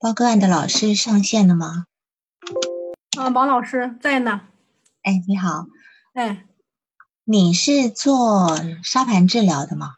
[0.00, 1.86] 报个案的老师上线了吗？
[3.18, 4.42] 啊，王老师在呢。
[5.02, 5.66] 哎，你好。
[6.14, 6.46] 哎，
[7.24, 9.96] 你是做沙盘治疗的吗？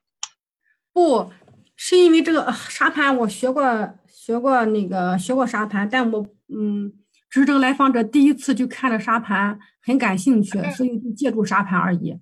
[0.95, 1.31] 不
[1.77, 3.63] 是因为这个沙盘，我学过，
[4.09, 6.95] 学过那个学过沙盘，但我嗯，
[7.29, 12.19] 只是这个来访者第一次就看了沙盘，很感兴趣，所以就借助沙盘而已。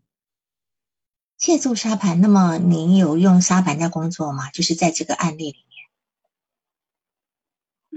[1.36, 4.50] 借助沙盘，那么您有用沙盘在工作吗？
[4.50, 5.67] 就是在这个案例里。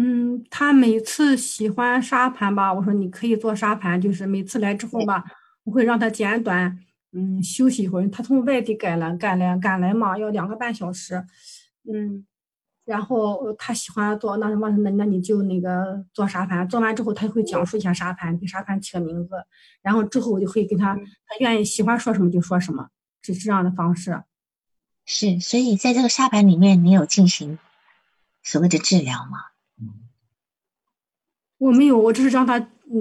[0.04, 5.24] 嗯，他每次喜欢沙盘吧，我说你可以做沙盘，就是每次来之后吧，
[5.64, 6.80] 我会让他简短，
[7.12, 8.10] 嗯，休息一会儿。
[8.10, 11.24] 他从外地赶来，赶来赶来嘛，要两个半小时，
[11.88, 12.26] 嗯，
[12.84, 19.36] 然后他喜欢做那什么，那那你就那个做沙盘，做完之后他会讲述一下沙盘，给沙盘起个名字，
[19.84, 22.90] 然后之后我就会给他，他愿意喜欢说什么就说什么，
[23.22, 24.24] 是这样的方式。
[25.06, 27.60] 是，所以在这个沙盘里面，你有进行
[28.42, 29.51] 所谓的治疗吗？
[31.62, 32.58] 我没有，我只是让他，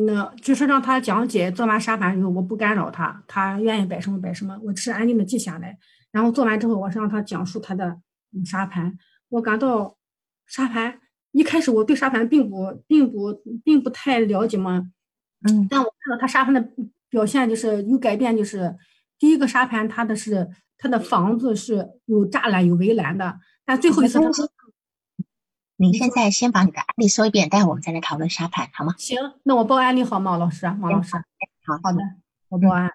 [0.07, 1.51] 那就是让他讲解。
[1.51, 5.79] 做完沙盘以后，我不干扰他，他愿意摆什么摆什么，我只是安静的记下来。
[6.13, 7.99] 然后做完之后，我是让他讲述他的
[8.45, 8.99] 沙盘。
[9.31, 9.97] 我感到
[10.47, 11.01] 沙盘
[11.33, 13.33] 一开始我对沙盘并不并不
[13.65, 14.91] 并不太了解嘛，
[15.49, 16.63] 嗯，但我看到他沙盘的
[17.09, 18.77] 表现就是有改变，就是
[19.19, 20.47] 第一个沙盘他的是
[20.77, 24.21] 他的房子是有栅栏有围栏的，但最后一次。
[25.81, 28.95] 您现在先把你的案例说一遍，待会我们再来讨论沙盘，好吗？
[28.99, 30.67] 行，那我报案例好吗，老师？
[30.67, 31.17] 王老师，
[31.65, 31.99] 好好的，
[32.51, 32.93] 我报案。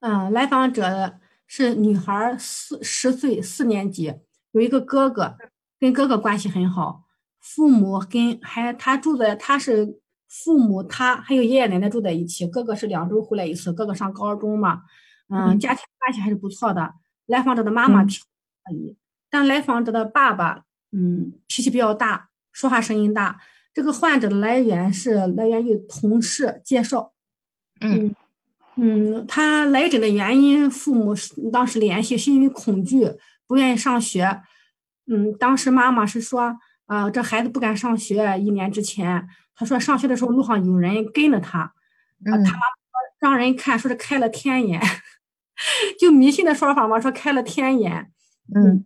[0.00, 4.12] 嗯，来访者是女孩，四十岁，四年级，
[4.50, 5.38] 有一个哥哥，
[5.80, 7.04] 跟哥哥关系很好，
[7.40, 14.82] 父母跟还他住在，他是父母，他还有爷爷奶奶住在一起，哥哥是两周回来一次，哥哥上高中嘛，
[15.30, 16.92] 嗯，家庭关系还是不错的。
[17.24, 18.10] 来访者的妈妈可
[18.74, 18.94] 以。
[19.30, 23.40] 但来访者的爸爸，嗯，脾气比较大，说话声音大。
[23.74, 27.12] 这个患者的来源是来源于同事介绍，
[27.80, 28.12] 嗯
[28.74, 31.14] 嗯，他来诊的原因，父母
[31.52, 33.12] 当时联系是因为恐惧，
[33.46, 34.40] 不愿意上学。
[35.06, 38.36] 嗯，当时妈妈是说，啊，这孩子不敢上学。
[38.40, 41.72] 一年之前，他说上学的时候路上有人跟着他，
[42.24, 42.58] 他妈妈
[43.20, 44.80] 让人看，说是开了天眼，
[46.00, 48.10] 就迷信的说法嘛，说开了天眼，
[48.52, 48.84] 嗯。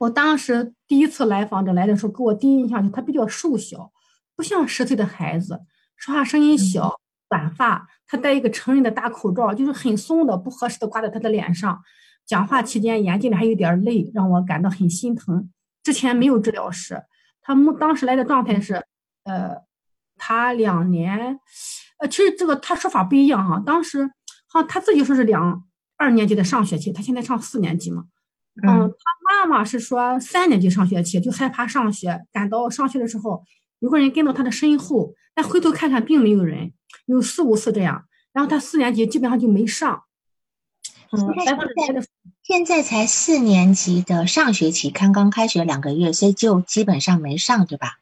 [0.00, 3.92] 我当时第一次来访者来的时候，给我第一印象就他比较瘦小，
[4.34, 5.60] 不像十岁的孩子，
[5.94, 11.82] 说话声音小，短发，他戴一个成人的大口罩，就是很松的、不合适的挂在他的脸上。
[12.24, 15.50] 讲话期间眼睛里还有点泪，让我感到很心疼。
[15.82, 17.02] 之前没有治疗师，
[17.42, 18.82] 他们当时来的状态是，
[19.24, 19.54] 呃，
[20.16, 21.38] 他两年，
[21.98, 23.62] 呃，其实这个他说法不一样哈。
[23.66, 24.10] 当时
[24.46, 25.62] 好像他自己说是两
[25.98, 28.06] 二年级的上学期，他现在上四年级嘛。
[28.62, 33.42] 嗯，他妈妈是说三年级上学期就害怕上学，感到上学的时候，
[33.78, 36.72] 有个人跟到他的身后，但回头看看并没有人，
[37.06, 40.02] 有四五次这样，然后他四年级基本上就没上。
[41.12, 42.06] 嗯，现在
[42.42, 48.00] 现在才四年级的上学期，刚刚开学两个月，所以就基本上没上，对吧？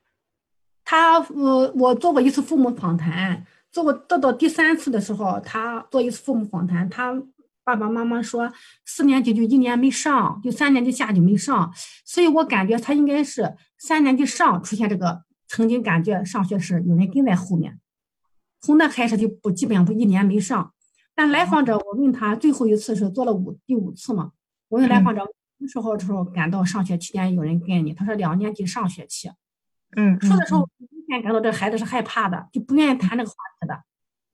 [0.85, 7.23] 他我我做过一次父母访谈，做过到到第三次的时候，他做一次父母访谈，他。
[7.69, 8.51] 爸爸妈妈说，
[8.87, 11.71] 四年级就一年没上，就三年级下就没上，
[12.03, 17.79] 所以我感觉他应该是三年级上出现这个，曾经感觉上学时有人跟在后面，
[18.63, 20.73] 从那开始就不基本上不一年没上。
[21.15, 24.33] 但来访者，我问他最后一次是做了五第五次嘛？
[24.71, 27.93] 我问来访者什么时候的时候感到上学期间有人跟你？
[27.93, 29.31] 他说两年级上学期。
[29.95, 33.83] 嗯，说的时候明显感到这孩子是害怕的，就不愿意谈这个话题的。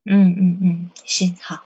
[0.05, 1.65] 嗯嗯嗯，行好。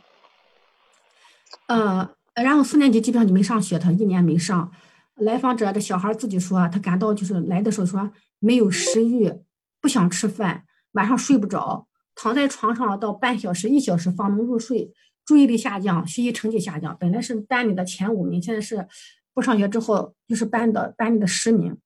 [1.66, 4.70] 呃，然后四年级基本上就没上学，他一年没上。
[5.16, 9.32] 来访者这小孩自己说，他感到就是来的时候说没有食欲，
[9.80, 14.92] 不想吃饭，晚上睡不着，躺在床上到半小时、一小时方能入睡，
[15.26, 16.96] 注意力下降，学习成绩下降。
[17.00, 18.86] 本来是班里的前五名，现在是
[19.34, 21.76] 不上学之后就是班的班里的十名。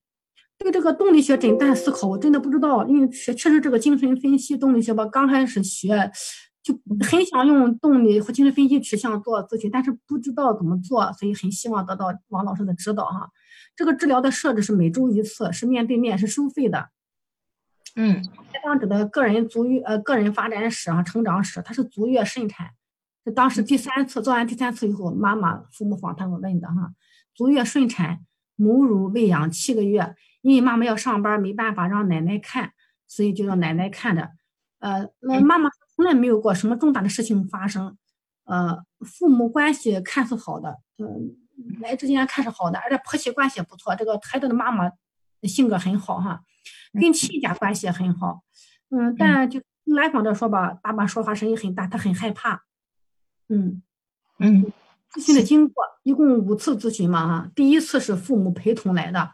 [0.59, 6.13] 对这个动力学诊断思考，我真的不知道，因为确确实这个精神分析动力学吧，刚开始学。
[6.63, 13.29] 就很想用动力和精神分析取向做咨询，但是不知道怎么做，所以很希望得到王老师的指导哈。
[13.75, 16.91] 这个治疗的设置是每周一次，是面对面，是收费的。
[17.97, 18.23] 嗯，
[18.55, 22.71] 来访者的个人足月呃个人发展史啊成长史，他是足月顺产，
[23.25, 26.93] 这当时第三次做完第三次以后，妈妈父母访谈我问的哈，
[27.35, 28.21] 足月顺产，
[28.55, 32.73] 母乳喂养七个月，因为妈妈要上班，没办法让奶奶看，
[33.09, 34.31] 所以就让奶奶看着。
[34.79, 35.69] 呃，那妈妈。
[36.03, 37.97] 从来没有过什么重大的事情发生，
[38.43, 41.37] 呃，父母关系看似好的，嗯，
[41.81, 43.95] 来之前看是好的，而且婆媳关系也不错。
[43.95, 44.91] 这个孩子的妈妈
[45.45, 46.43] 性格很好哈，
[47.01, 48.43] 跟亲家关系也很好。
[48.91, 52.65] 嗯，但就来访者说吧，爸爸说话声音很大，他很害怕。
[53.49, 53.81] 嗯
[54.41, 54.73] 嗯，
[55.13, 59.31] 咨询的经过一共五次咨询嘛哈，第一次是父母陪同来的，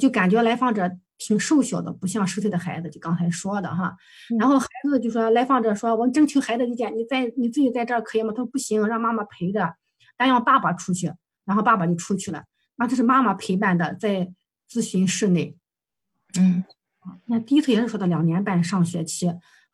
[0.00, 0.90] 就感觉来访者
[1.20, 3.94] 挺瘦小的，不像十岁的孩子，就刚才说的哈。
[4.38, 8.32] 然后孩子就说，来访者说，我征求孩子意见，你在你自己在这儿可以吗？
[8.32, 9.74] 他说不行，让妈妈陪着，
[10.16, 11.12] 但让爸爸出去，
[11.44, 12.44] 然后爸爸就出去了。
[12.76, 14.32] 然后这是妈妈陪伴的，在
[14.68, 15.56] 咨询室内。
[16.38, 16.64] 嗯，
[17.26, 19.30] 那第一次也是说的两年半上学期。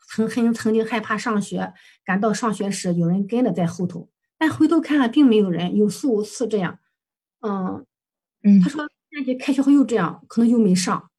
[0.08, 1.72] 曾很曾经害怕上学，
[2.04, 4.08] 感到上学时有人跟着在后头，
[4.38, 6.78] 但回头看看并没有人，有四五次这样。
[7.40, 7.84] 嗯
[8.42, 11.10] 嗯，他说年级开学后又这样，可能又没上。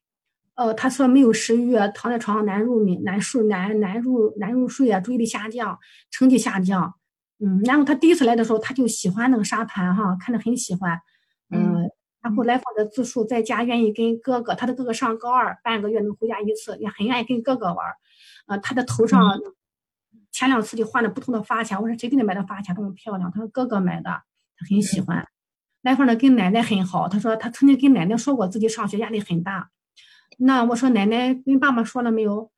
[0.58, 5.78] 呃，他说没有食欲，躺在床上难入眠、难睡、难难入难入睡啊，注意力下降，
[6.10, 6.96] 成绩下降。
[7.40, 11.00] 嗯，然后他第一次来的时候，他就喜欢那个沙盘哈，看着很喜欢。
[11.52, 11.88] 嗯，
[12.22, 17.78] 然后来访的自述，在家愿意跟哥哥，他的哥哥上高二，半个月能回家一次，也很愿意跟哥哥玩。
[18.48, 19.40] 啊，他的头上
[20.32, 23.32] 前两次就换了不同的发卡，我说谁给你买的发卡这么漂亮？
[23.32, 25.24] 他说哥哥买的，他很喜欢。
[25.84, 29.70] 来访的跟奶奶很好，他说他曾经跟奶奶说过自己上学压力很大。
[30.38, 32.52] 那我说奶奶跟爸爸说了没有？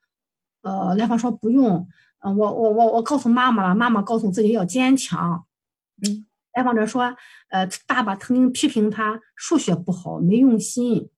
[0.62, 1.88] 呃，来访说不用。
[2.20, 5.46] 嗯，我我我我告诉妈妈了，妈妈告诉自己要坚强。
[6.06, 7.16] 嗯，来访者说，
[7.50, 11.10] 呃，爸爸曾经批评他数学不好，没用心，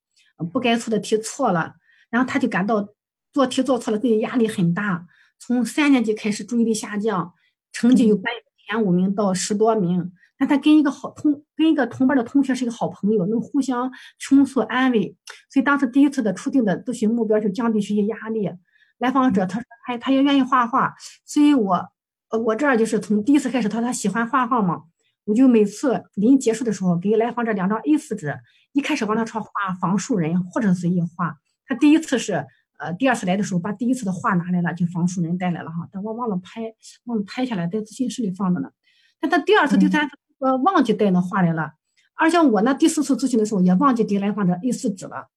[0.51, 1.75] 不该错的题错了，
[2.09, 2.89] 然后他就感到。
[3.33, 5.07] 做题做错了，自己压力很大。
[5.39, 7.33] 从三年级开始，注意力下降，
[7.71, 8.25] 成绩由班
[8.67, 10.11] 前五名到十多名。
[10.41, 15.15] 但他跟一个好同跟一个同班的同学是一个好朋友，能互相倾诉安慰。
[15.51, 18.49] 所以当时第一次的初定的咨询目标就降低学习压力。
[18.97, 20.95] 来访者他说他他也愿意画画，
[21.25, 21.91] 所以我
[22.29, 24.81] 呃我这儿就是从第一次开始，他他喜欢画画嘛，
[25.25, 28.39] 我就每次临结束的时候给来访者两张 A 四纸，
[28.73, 31.37] 一开始帮他说画房树人或者随意画。
[31.67, 32.47] 他第一次是。
[32.83, 36.73] 呃，第二次来的时候，把第一次的画拿来了，就房树人带来了哈，但我忘了拍，
[37.03, 38.71] 忘了拍下来，在咨询室里放着呢。
[39.19, 41.73] 但他第二次、第三次，呃，忘记带那画来了。
[42.15, 45.29] 而且我那，第四次咨询的时候也忘记给来访者 A4 纸了。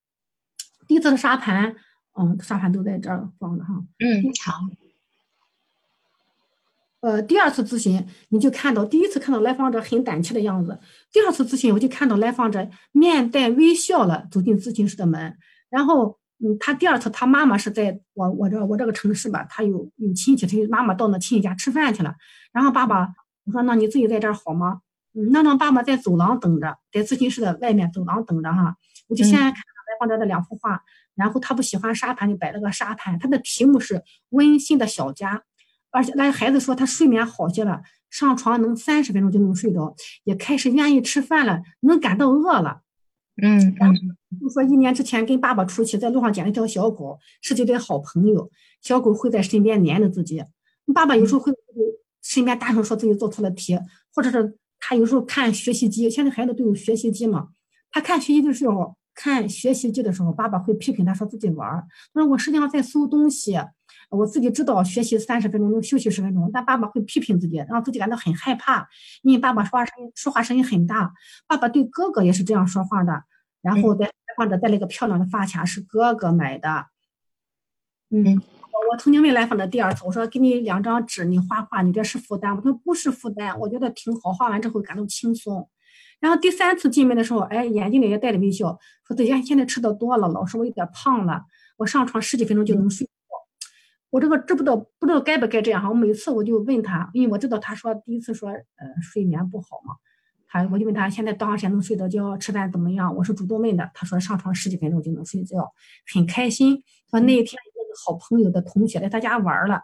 [0.89, 1.77] 第一次的沙盘，
[2.19, 3.75] 嗯，沙盘都在这儿放着哈。
[4.01, 4.61] 嗯，好。
[7.01, 10.81] 呃，第二次咨询你就看到，第一次看到来访者很胆怯的样子，
[11.13, 15.39] 第二次咨询我就看到来访者面带微笑了走进咨询室的门，
[15.71, 16.19] 然后。
[16.45, 22.17] 嗯，他第二次，他妈妈是在我我这我这个城市吧，他有有亲戚，他妈妈到那亲戚家吃饭去了。
[22.53, 23.15] 然后爸爸
[23.45, 24.81] 我说，那你自己在这儿好吗？
[25.15, 28.77] 嗯，那让爸爸在走廊等着，在咨询室的外面走廊等着哈。
[29.09, 30.83] 我就先看来访者的两幅画，
[31.15, 33.19] 然后他不喜欢沙盘，就摆了个沙盘。
[33.19, 35.43] 他的题目是温馨的小家，
[35.91, 39.95] 而且那孩子说他睡眠好些了，上床能三十分钟就能睡着，
[40.25, 42.81] 也开始愿意吃饭了，能感到饿了。
[43.43, 43.95] 嗯嗯，
[44.41, 48.51] 就说一年之前跟爸爸出去，在路上捡了一条小狗，是这对好朋友。
[48.81, 50.45] 小狗会在身边黏着自己。
[50.95, 51.53] 爸爸有时候会
[52.23, 53.79] 身边大声说自己做错了题，
[54.15, 57.49] 或者是他有时候看学习机，现在孩子都有学习机嘛。
[57.91, 61.87] 他看学习的时候，看学习机的时候，爸爸会批评他说自己玩儿。
[62.13, 63.59] 他说我实际上在搜东西，
[64.11, 68.87] 我自己知道学习三十分钟能休息十分钟，但爸爸会批评自己，让自己感到很害怕，
[69.23, 71.15] 因为爸爸说话声音说话声音很大。
[71.47, 73.25] 爸爸对哥哥也是这样说话的。
[73.63, 76.89] 然后在或者带了一个漂亮的发卡，是哥哥买的。
[78.11, 78.43] 嗯，
[78.91, 82.61] 我曾经问来访的第二次，我说给你两张纸，你画画，你这是负担吗？
[82.63, 85.69] 他说不是负担，我觉得挺好，画完之后感到轻松。
[86.21, 91.45] 然后第三次进门的时候，哎，眼睛里也带着微笑，说自己现在吃的多了，老师我有点胖了，
[91.77, 93.11] 我上床十几分钟就能睡着。
[94.11, 95.89] 我这个知不道不知道该不该这样哈？
[95.89, 98.63] 我每次我就问他，因为我知道他说第一次说呃
[99.03, 99.97] 睡眠不好嘛。
[100.47, 103.15] 他我就问他现在多长时间能睡着觉，吃饭怎么样？
[103.17, 103.91] 我是主动问的。
[103.93, 105.73] 他说上床十几分钟就能睡觉，
[106.15, 106.85] 很开心。
[107.11, 107.61] 说那一天
[108.05, 109.83] 好朋友的同学来他家玩了，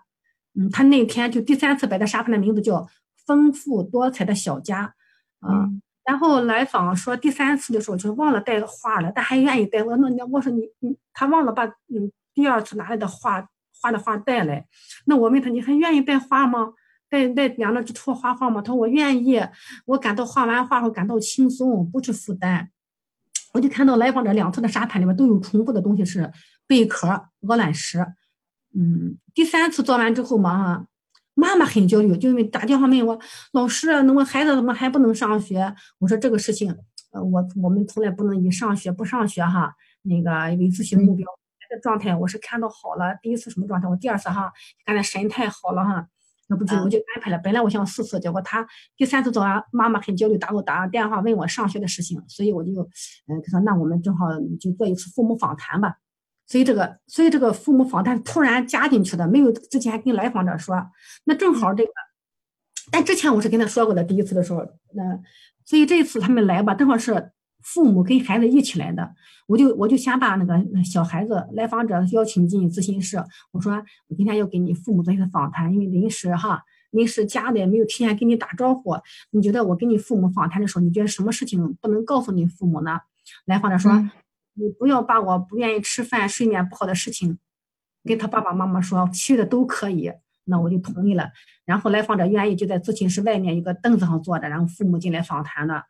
[0.54, 2.86] 嗯，他那天就第三次摆的沙盘的名字叫
[3.26, 4.94] “丰富多彩的小家”，
[5.40, 5.68] 啊，
[6.04, 9.82] 然后来访说第三次的时候就忘了带画了，但还愿意带。
[9.82, 13.48] 我那你我说你你他忘了把嗯第二次拿来的画
[13.80, 14.66] 画的画带来，
[15.06, 16.72] 那我问他你还愿意带画吗？
[17.08, 18.62] 带带两张纸戳画画吗？
[18.62, 19.40] 他说我愿意，
[19.86, 22.70] 我感到画完画后感到轻松，不是负担。
[23.52, 26.30] 我就看到来访者两次的沙盘里面都有重复的东西是
[26.70, 27.08] 贝壳、
[27.40, 27.98] 鹅卵石。
[28.72, 30.86] 嗯，第三次做完之后嘛，哈，
[31.34, 33.18] 妈妈很焦虑，就因为打电话问我
[33.50, 35.74] 老师，那我孩子怎么还不能上学？
[35.98, 36.72] 我说这个事情，
[37.10, 41.26] 呃，我我们从来不能以上学不上学哈，那个为咨询目标。
[41.58, 43.88] 孩子状态我是看到好了，第一次什么状态？
[43.88, 44.52] 我第二次哈，
[44.86, 46.06] 看他神态好了哈。
[46.48, 47.38] 那不就我就安排了。
[47.38, 52.72] 本来我想四次，结果他第三次早上妈妈很焦虑，打给我打电话问我上学的事情，所以我就
[53.26, 54.26] 嗯他说那我们正好
[54.60, 55.96] 就做一次父母访谈吧。
[56.50, 60.76] 所以这个所以这个父母访谈突然加进去的，没有之前跟来访者说。
[61.24, 61.92] 那正好这个，
[62.90, 64.58] 但之前我是跟他说过的，第一次的时候，
[64.94, 65.20] 那
[65.64, 67.30] 所以这一次他们来吧，正好是。
[67.62, 69.14] 父母跟孩子一起来的，
[69.46, 73.22] 我就我就先把那个小孩子来访者邀请进咨询室。
[73.52, 73.74] 我说
[74.08, 78.96] 我今天要给你父母做一次访谈，因为临时哈，临时加的没有提前跟你打招呼。
[79.32, 82.98] 你觉得我跟你父母访谈的时候，你觉得什么事情不能告诉你父母呢？
[83.44, 83.92] 来访者说，
[84.60, 87.38] 你不要把我不愿意吃饭、睡眠不好的事情
[88.04, 90.12] 跟他爸爸妈妈说，其余的都可以。
[90.44, 91.30] 那我就同意了。
[91.64, 95.84] 然后来访者愿意就在咨询室外面一个凳子上坐着，然后父母进来访谈的。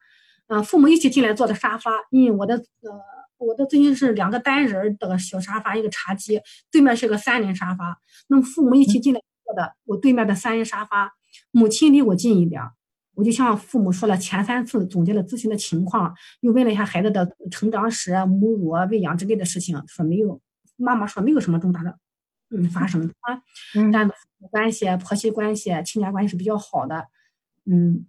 [0.48, 3.00] 嗯，父母一起进来坐的沙发，因为我的呃，
[3.38, 7.98] 我的咨询室两个单人的小沙发，一个茶几，对面是个三人沙发。
[8.28, 11.14] 那么父母一起进来坐的，我对面的三人沙发，
[11.52, 12.60] 母亲离我近一点，
[13.14, 20.40] 我就向父母说了前三次总结了咨询的情况，又问了一下孩子的成长史、母乳、喂养之类的事情，说没有，
[20.76, 21.98] 妈妈说没有什么重大的
[22.50, 23.42] 嗯发生啊，
[23.92, 24.10] 但
[24.50, 27.06] 关系、婆媳关系、亲家关系是比较好的，
[27.66, 28.06] 嗯。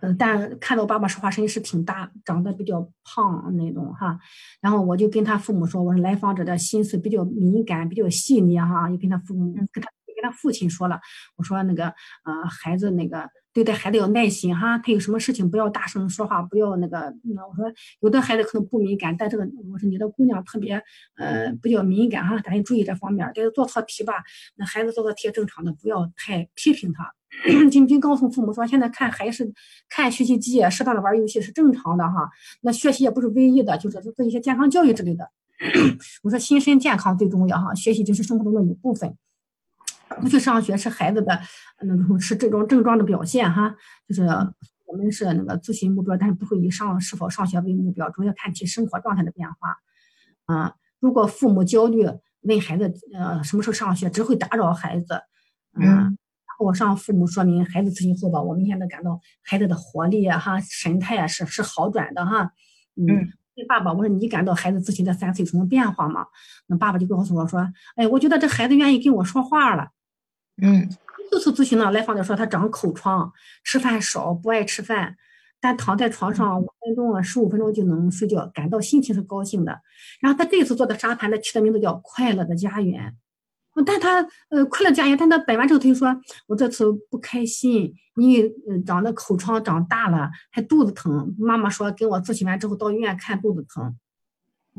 [0.00, 4.20] 嗯，但看到爸爸说话声音是挺大，长得比较胖那种哈。
[4.60, 8.90] 然后我就跟他父母说，我说来访者的心思比较敏感，比较细腻哈。
[8.90, 11.00] 又跟他父母跟他跟他父亲说了，
[11.36, 11.86] 我说那个
[12.24, 13.26] 呃孩子那个
[13.56, 17.64] 对待孩子要耐心哈，他有什么事情不要大声说话，不要那个那我说
[18.00, 20.74] 有的孩子可能不敏感，但这个我说你的姑娘特别
[21.16, 23.32] 呃比较敏感哈，赶紧注意这方面。
[23.34, 24.12] 但是做错题吧，
[24.56, 27.10] 那孩子做错题正常的，不要太批评他。
[27.72, 29.50] 仅仅告诉父母说，现在看还是
[29.88, 32.28] 看学习机，适当的玩游戏是正常的哈。
[32.60, 35.30] 那学习也不是唯一的，就是做一些健康教育之类的。
[36.22, 39.16] 我说心身健康最重要哈，学习就是生活中的一部分。
[40.20, 41.38] 不去上学是孩子的
[41.82, 43.74] 那种是这种症状的表现哈。
[44.08, 44.22] 就是
[44.86, 49.76] 我们是那个咨询目标，但是不会以上是否上学为目标，主要看其生活状态的变化。
[50.46, 52.06] 啊，如果父母焦虑
[52.42, 55.22] 问孩子呃什么时候上学，只会打扰孩子。
[55.80, 56.16] 嗯。
[56.58, 62.50] 我向父母说明孩子咨询后吧，我明显的感到孩子的活力啊，哈，神态啊是是好转的哈。
[62.94, 63.06] 嗯，
[63.56, 66.24] 问爸爸，我说你感到孩子咨询的三次有什么变化吗？
[66.66, 69.90] 那爸爸就告诉我说，哎，我觉得这孩子愿意跟我说话了。
[70.62, 70.88] 嗯，
[71.30, 73.32] 这次咨询呢，来访者说他长口疮，
[73.62, 75.16] 吃饭少，不爱吃饭，
[75.60, 79.80] 但躺在床上五分钟啊，十五分钟就能睡觉，感到心情是高兴的。
[80.20, 83.14] 然后他这次做的沙盘呢，起的名字叫快乐的家园。
[83.84, 86.08] 但他呃快乐家园，但他摆完之后他就说，
[86.46, 91.34] 我这次不开心，你嗯长的口疮长大了，还肚子疼。
[91.38, 93.94] 妈妈说跟我咨询完之后到医院看肚子疼。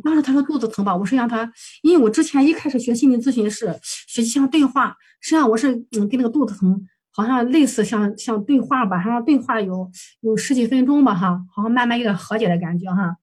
[0.04, 1.52] 当时他说肚子疼吧，我是让他，
[1.82, 3.78] 因为我之前一开始学心理咨询是
[4.08, 9.90] 学习像对话，实际上我是嗯跟那个肚子疼好像类似像像对话吧，好像对话有
[10.22, 13.18] 有十几分钟吧哈，好像慢慢有点和解的感觉哈。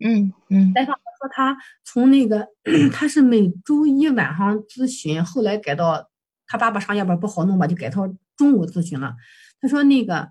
[0.00, 0.72] 嗯嗯。
[1.20, 2.46] 说他从那个
[2.94, 6.08] 他是每周一晚上咨询，后来改到
[6.46, 9.16] 他爸爸上夜班不好弄吧，就改到中午咨询了。
[9.60, 10.30] 他说那个，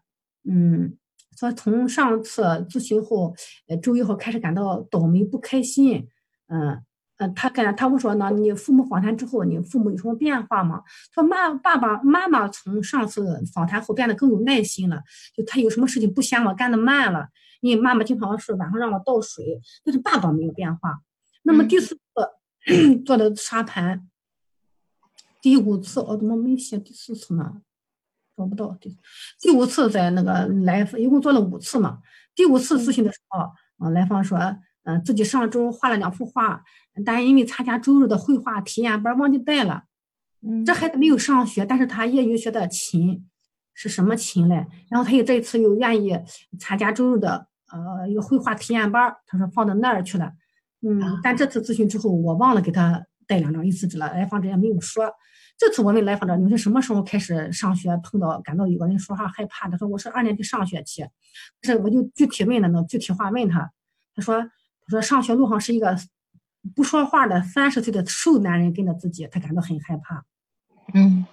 [0.49, 0.95] 嗯，
[1.37, 3.35] 说从上次咨询后，
[3.67, 6.07] 呃，周一后开始感到倒霉不开心，
[6.47, 6.81] 嗯
[7.17, 10.83] 呃，他跟他问说呢，你父母访谈之后，你父母有什么变化吗？
[11.13, 15.01] 说妈爸爸妈妈从上次访谈后变得更有耐心了，
[15.35, 17.27] 就他有什么事情不嫌我干的慢了。
[17.59, 20.99] 因为妈妈经常是晚上让我倒水，但是爸爸没有变化。
[21.41, 24.07] 那么第四次 做的沙盘，
[25.41, 27.63] 第五次我怎么没写第四次呢？
[28.37, 28.95] 找不到第
[29.39, 31.97] 第五次在那个来一共做了五次嘛。
[32.35, 33.39] 第五次咨询的时候，
[33.79, 34.37] 啊，来访说，
[34.83, 36.63] 嗯，自己上周画了两幅画，
[37.03, 39.85] 但因为参加周日的绘画体验班忘记带了。
[40.41, 43.27] 嗯，这孩子没有上学，但是他业余学的琴。
[43.79, 44.65] 是什么琴嘞？
[44.89, 46.19] 然后他又这次又愿意
[46.59, 50.31] 参加周日的呃一个绘画体验班，他说放到那儿去了。
[50.81, 55.13] 嗯，但这次咨询之后，我忘了给他带两张四纸了，来访者也没有说。
[55.57, 59.67] 这次我问来访者，你们是什么时候开始上学碰到感到有个人说话害怕？
[59.67, 61.05] 他说我是二年级上学期。
[61.63, 63.71] 是我就具体问了，呢具体话问他，
[64.15, 64.49] 他说他
[64.89, 65.97] 说上学路上是一个
[66.75, 70.23] 不说话的三十岁的瘦男人跟着自己，他感到很害怕。
[70.93, 71.25] 嗯，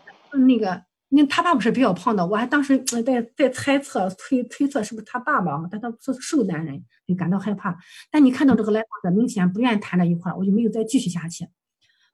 [0.46, 0.84] 那个。
[1.10, 5.68] 那他爸爸是比较胖的，我还当时在在猜测推推测是不是他爸爸啊？
[5.70, 7.78] 但他是瘦男人，就感到害怕。
[8.10, 11.46] 但你看到这个来访者明显不愿意谈这一块儿，我就没有再继续下去。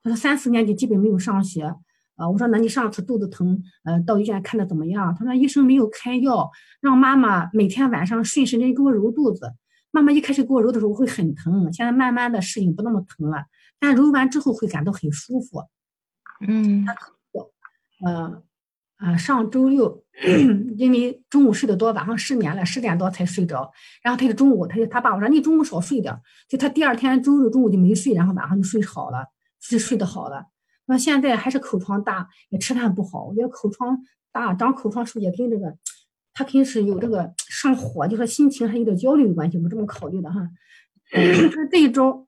[0.03, 1.75] 他说三四年级基本没有上学，
[2.21, 5.15] 啊，我说那你上次肚子疼，呃，到医院看的怎么样？
[5.19, 6.51] 他说医生没有开药，
[6.81, 9.55] 让妈妈每天晚上顺时针给我揉肚子。
[9.91, 13.45] 妈妈一开始给我揉的时候会很疼，现在慢慢的适应不那么疼了，
[13.79, 15.65] 但揉完之后会感到很舒服。
[16.47, 16.85] 嗯，
[18.07, 18.43] 嗯。
[19.01, 20.05] 啊，上周六，
[20.77, 23.73] 因为中午睡得多，晚上失眠了，十点多才睡着。
[24.03, 26.15] 然后他就中午，他就他爸我说你中午少睡点，
[26.51, 29.25] 就他第二天周六中午就没睡，然后晚上就睡好了，
[29.59, 30.45] 就睡得好了。
[30.91, 33.25] 那现在还是口疮大，也吃饭不好。
[33.25, 33.97] 我觉得口疮
[34.33, 35.75] 大，长口疮是不是也跟这个，
[36.35, 39.57] 他肯定是有这个上火，就说心情还有点焦虑有关系。
[39.59, 40.49] 我这么考虑的哈。
[41.71, 42.27] 这一周。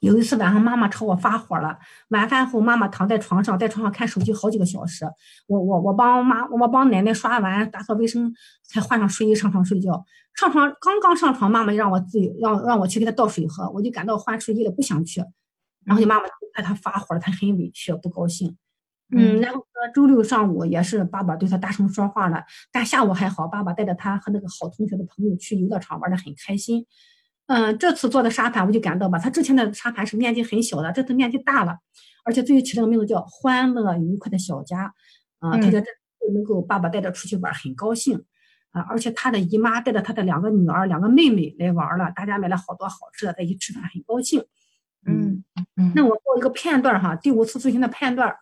[0.00, 1.78] 有一次晚上，妈妈朝我发火了。
[2.08, 5.04] 晚饭后，妈妈躺在床上，在床上看手机好几个小时。
[5.46, 8.32] 我我我帮妈，我帮奶奶刷完打扫卫生，
[8.66, 10.02] 才换上睡衣上床睡觉。
[10.34, 15.22] 上床刚刚上床，妈妈让我自己让让我去给她倒水喝，我就感到换睡衣了，不想去。
[15.84, 18.56] 然后你妈妈看他发火了，他很委屈，不高兴。
[19.12, 26.86] 嗯，然后周六上午也是爸爸对他大声说话了，但下午还好，爸爸带着他和那个好同学的朋友去游乐场玩的很开心。
[27.46, 31.78] 嗯，这次做的沙盘我就感到吧，他之前的沙盘是面积很小的，这次面积大了，
[32.24, 34.94] 而且最后起了个名字叫“欢乐愉快的小家”，
[35.40, 35.84] 啊，他觉得
[36.32, 38.22] 能够爸爸带着出去玩很高兴，
[38.70, 44.44] 啊，而且他的姨妈带着他的两个女儿、两个妹妹来玩了，大家买了好多好吃的，在一起吃饭很高兴。
[45.06, 45.44] 嗯
[45.76, 48.34] 嗯，那我做一个片段哈，第五次咨询的片段，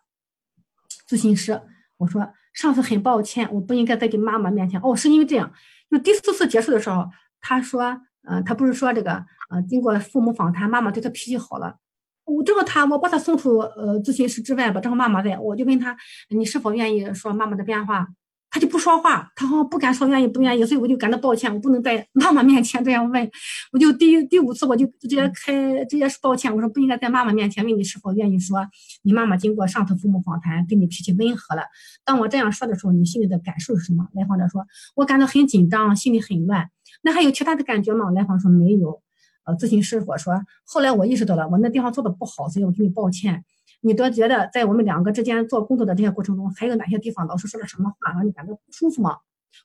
[1.09, 1.61] 咨询师
[1.97, 5.53] 我说上次很抱歉，我不应该在你妈妈面前，哦，是因为这样，
[5.91, 7.09] 就第四次结束的时候，
[7.41, 8.01] 他说。
[8.23, 11.79] 呃，他不是说这个，呃，经过父母访谈，妈妈对他脾气好了。
[12.25, 15.97] 我正好他，我把他送出呃咨询室之外吧，正好妈妈在，我就问他，
[16.29, 18.07] 你是否愿意说妈妈的变化？
[18.51, 23.31] 他就不说话，他好像不敢说愿意不愿意，所以我就感到抱歉，我不能在 妈妈面前这样问。
[23.73, 28.67] 我就第第五次我就直接开直接是抱歉，我说不应该在妈妈面前问你是否愿意说
[29.03, 31.63] 你妈妈经过上次父母访谈对你脾气温和了。
[32.05, 34.07] 当我这样说的时候，你心里的感受是什么？
[34.15, 36.71] 来访者说，我感到很紧张，心里很乱。
[37.03, 38.11] 那还有其他的感觉吗？
[38.13, 39.03] 来访说没有。
[39.45, 43.45] 呃，咨询师我说，后来我意识到了，我那地方做的不好，所以我给你抱歉。
[43.81, 49.19] 你都觉得在我们两个之间做工作的这些过程中，还有哪些地方老师说了什么话让你感到不舒服吗？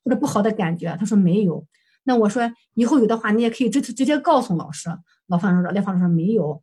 [0.04, 0.96] 或者不好的感觉？
[1.00, 1.66] 他说没有。
[2.04, 4.90] 那我说以后有的话，你也可以直直接告诉老师。
[5.28, 6.62] 老方说，来访说没有。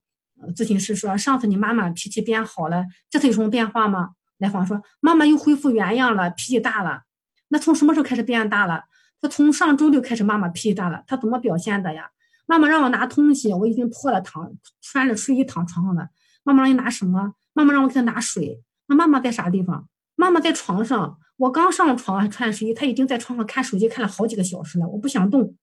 [0.54, 4.10] 咨询师说，上次你妈妈脾气变好了，这次有什么变化吗？
[4.38, 7.02] 来访说，妈妈又恢复原样了，脾气大了。
[7.48, 8.84] 那从什么时候开始变大了？
[9.20, 11.04] 他从上周六开始，妈妈脾气大了。
[11.06, 12.10] 他怎么表现的呀？
[12.46, 16.08] 妈妈让我拿东西，我已经脱了躺，穿着睡衣躺床上了。
[16.42, 17.34] 妈妈让你拿什么？
[17.52, 18.62] 妈妈让我给他拿水。
[18.86, 19.88] 那妈妈在啥地方？
[20.16, 21.18] 妈妈在床上。
[21.36, 24.86] 我刚上床还穿着睡衣，他已经在床上看手机看了好几个小时了。
[24.86, 25.56] 我不想动。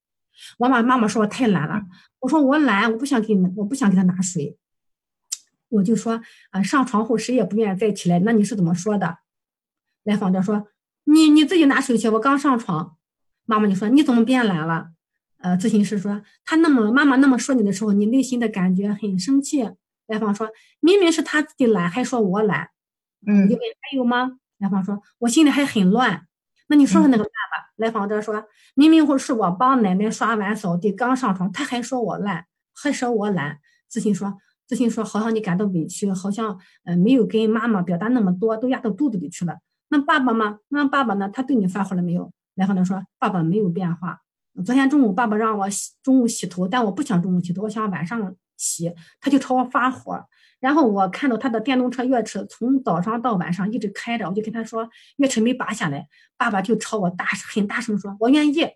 [0.58, 1.84] 我妈妈妈说我太懒了。
[2.20, 4.58] 我说我懒，我不想给你，我不想给他拿水。
[5.70, 6.20] 我就说
[6.50, 8.18] 啊，上床后谁也不愿意再起来。
[8.20, 9.18] 那你是怎么说的？
[10.04, 10.68] 来访者说
[11.04, 12.10] 你你自己拿水去。
[12.10, 12.96] 我刚上床。
[13.46, 14.90] 妈妈就说你怎么变懒了？
[15.38, 19.70] 呃，咨询师说他那么妈妈那么说你的时候，你内心的感觉很生气。
[20.08, 22.70] 来访说：“明明是他自己懒，还说我懒。”
[23.28, 24.40] 嗯，你问还有吗？
[24.58, 26.26] 来访说：“我心里还很乱。”
[26.70, 27.74] 那你说说那个办法。
[27.78, 39.60] 来访者说：“明明会是我帮奶奶刷碗扫地，刚上床，他还说我懒，还说我懒。”自信说：“自信说，好像你感到委屈，好像呃没有跟妈妈表达那么多，都压到肚子里去了。
[39.90, 40.60] 那爸爸吗？
[40.70, 41.30] 那爸爸呢？
[41.30, 44.22] 他对你发火了没有？”来访者说：“爸爸没有变化。
[44.66, 50.26] 昨天中午爸爸让我洗中午洗头，但我不想中午洗头，我想晚上。”洗，他就朝我发火，
[50.60, 58.68] 然后我看到他的电动车钥匙从早上到晚上一直开着，我就跟他说钥匙没拔下来，爸爸就朝我大很大声说：“我愿意。”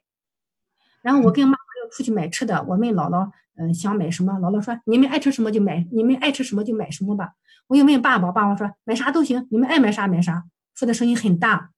[1.01, 7.33] 然后我跟妈妈要出去买吃的，我问姥姥：“嗯，想买什么？”姥姥说：“你们爱吃什么就买，你们爱吃什么就买什么吧。”
[7.67, 10.43] 我又问爸爸，爸爸说：“买啥都行，你们爱买啥买啥。”
[10.75, 11.71] 说的声音很大。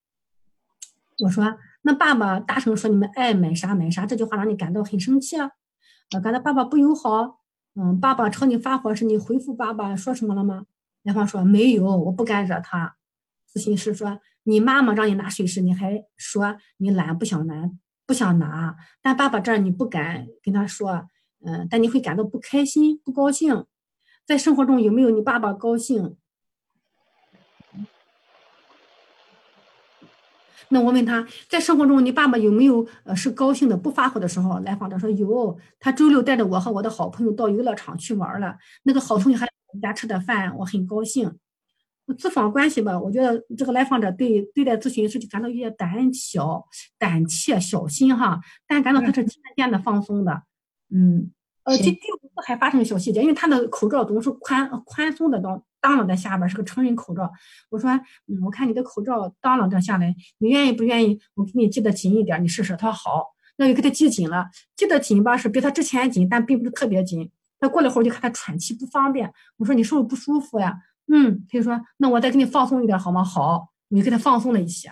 [1.23, 5.51] 我说：“那爸爸大声说你们爱买啥买啥，这句话让你感到很生气啊？
[6.15, 7.39] 我感到爸爸不友好。”
[7.75, 10.65] 嗯，爸爸朝你发火时，你回复爸爸说什么了吗？
[11.03, 12.95] 男方说没有，我不敢惹他。
[13.51, 17.71] 咨询师说，你妈妈让你拿水时，你还说你懒，不想拿，
[18.05, 18.75] 不想拿。
[19.01, 21.07] 但爸爸这儿你不敢跟他说，
[21.45, 23.65] 嗯，但你会感到不开心、不高兴。
[24.25, 26.15] 在生活中有没有你爸爸高兴？
[30.69, 34.59] 那我问他在生活中，你爸爸有没有呃是高兴的不发火的时候？
[34.59, 38.55] 来访者说有，他周六带着我和我的好朋友到游乐场去玩了。
[38.83, 41.37] 那个好同学还我们家吃的饭，我很高兴。
[42.17, 46.65] 咨访关系吧，我觉得这个来访者对对待咨询师就感到有点胆小、
[46.99, 50.43] 胆怯、小心哈，但感到他是渐渐的放松的。
[50.93, 51.31] 嗯，
[51.63, 55.63] 呃，这第五次还发生小细节，因为他的口罩总是宽宽松的当。
[55.83, 57.29] 当啷在下边是个成人口罩，
[57.69, 57.91] 我说，
[58.27, 61.19] 嗯，我看你的口罩当啷的下来，你愿意不愿意？
[61.33, 62.77] 我给你系得紧一点，你试试。
[62.77, 64.45] 他说好，那就给他系紧了。
[64.77, 67.29] 系得紧吧，是比他之前紧，但并不是特别紧。
[67.59, 70.77] 他过了会儿就看他喘气不方便，我说你是不是不舒服呀？
[71.11, 73.21] 嗯，他就说那我再给你放松一点好吗？
[73.21, 74.89] 好，我就给他放松了一些。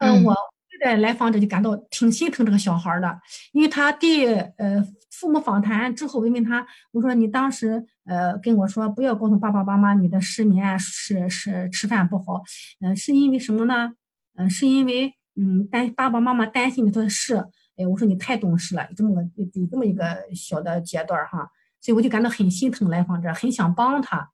[0.00, 0.36] 嗯，我
[0.80, 3.20] 对来访者就感到挺心疼这个小孩的，
[3.52, 12.42] 因为他第呃父母访谈之后，我问他，我说你当时呃跟我说不要告诉爸爸妈妈你的失眠是是吃饭不好，
[12.80, 13.92] 嗯，是因为什么呢？
[14.36, 17.36] 嗯，是因为嗯担爸爸妈妈担心你说是，
[17.76, 21.50] 哎，我说你太懂事了，这么个有这么一个小的阶段哈，
[21.82, 24.30] 所以我就感到很心疼来访者，很想帮他。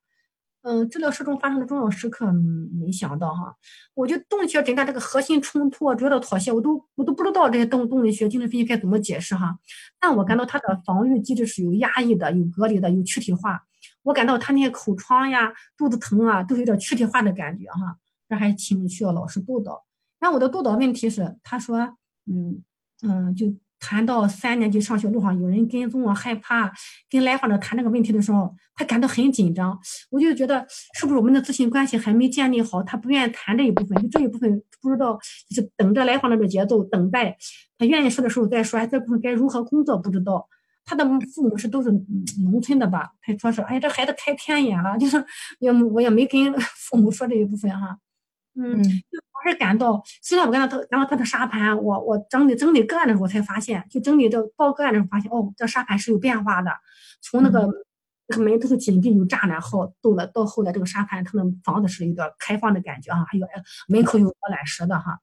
[0.68, 3.54] 嗯，治疗室中发生的重要时刻，没想到哈，
[3.94, 9.56] 我就动力学诊断这个核心冲突啊、主要的妥协，我都我都不知道这些动动力学、精神分析该怎么解释哈。
[10.00, 13.62] 但我感到他的防御机制是有压抑的、有隔离的、有躯体化。
[14.02, 17.96] 我感到他那些口疮呀、肚子疼啊，都有点躯体化的感觉哈。
[18.28, 19.84] 这还请需要老师督导。
[20.18, 21.78] 那我的督导问题是，他说，
[22.26, 22.64] 嗯
[23.02, 23.54] 嗯，就。
[23.78, 26.72] 谈到三年级上学路上有人跟踪我，害怕
[27.10, 29.78] 跟来访者谈这个问题的时候，他感到很紧张。
[30.10, 30.66] 我就觉得
[30.98, 34.00] 是不是我们的咨询关系还没建立好，他不愿意谈这一部分。
[34.02, 37.36] 就这一部分不知道就是等着来访者的节奏，等待
[37.78, 38.84] 他愿意说的时候再说。
[38.86, 40.48] 这部分该如何工作不知道。
[40.88, 41.90] 他的父母是都是
[42.44, 43.10] 农村的吧？
[43.20, 45.24] 他说是，哎，这孩子开天眼了，就是
[45.58, 47.98] 也我也没跟父母说这一部分哈。
[48.54, 48.80] 嗯。
[49.46, 56.70] 是感到，虽然我跟他然后他的沙盘，我我整理整理个案的时候我才发现，就整理这报个案的时候发现，哦，这沙盘是有变化的。
[57.22, 57.68] 从那个
[58.28, 63.46] 那个门都是紧闭有栅栏，后到了到后来这个沙盘，他的房子是一个开放的感觉哈，还有
[63.88, 65.18] 门口有鹅卵石的哈。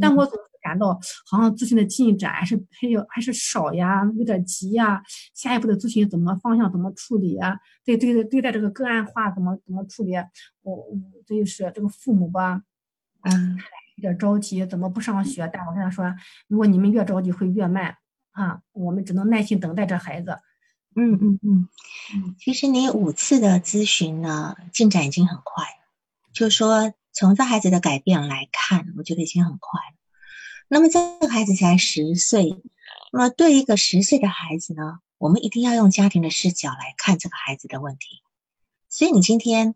[0.00, 5.02] 但我总是感到好像咨询的进展还是还有还是少呀，有点急呀。
[5.34, 7.56] 下一步的咨询怎么方向怎么处理啊？
[7.84, 10.14] 对对对待这个个案化怎么怎么处理？
[10.62, 10.86] 我
[11.26, 12.62] 这就是这个父母吧。
[13.22, 13.58] 嗯，
[13.96, 15.50] 有点着急，怎么不上学？
[15.52, 16.14] 但我跟他说，
[16.46, 17.96] 如果你们越着急，会越慢
[18.30, 18.62] 啊。
[18.72, 20.38] 我们只能耐心等待这孩子。
[20.94, 21.68] 嗯嗯嗯。
[22.38, 25.70] 其实你五次的咨询呢，进展已经很快了。
[26.32, 29.96] 就说从这孩子的改变来看，我觉得已经很快了。
[30.68, 32.62] 那么这个孩子才十岁，
[33.12, 38.22] 那么对一个十岁的孩子呢，我们一定要用家庭的视角来看这个孩子的问题。
[38.88, 39.74] 所以你今天，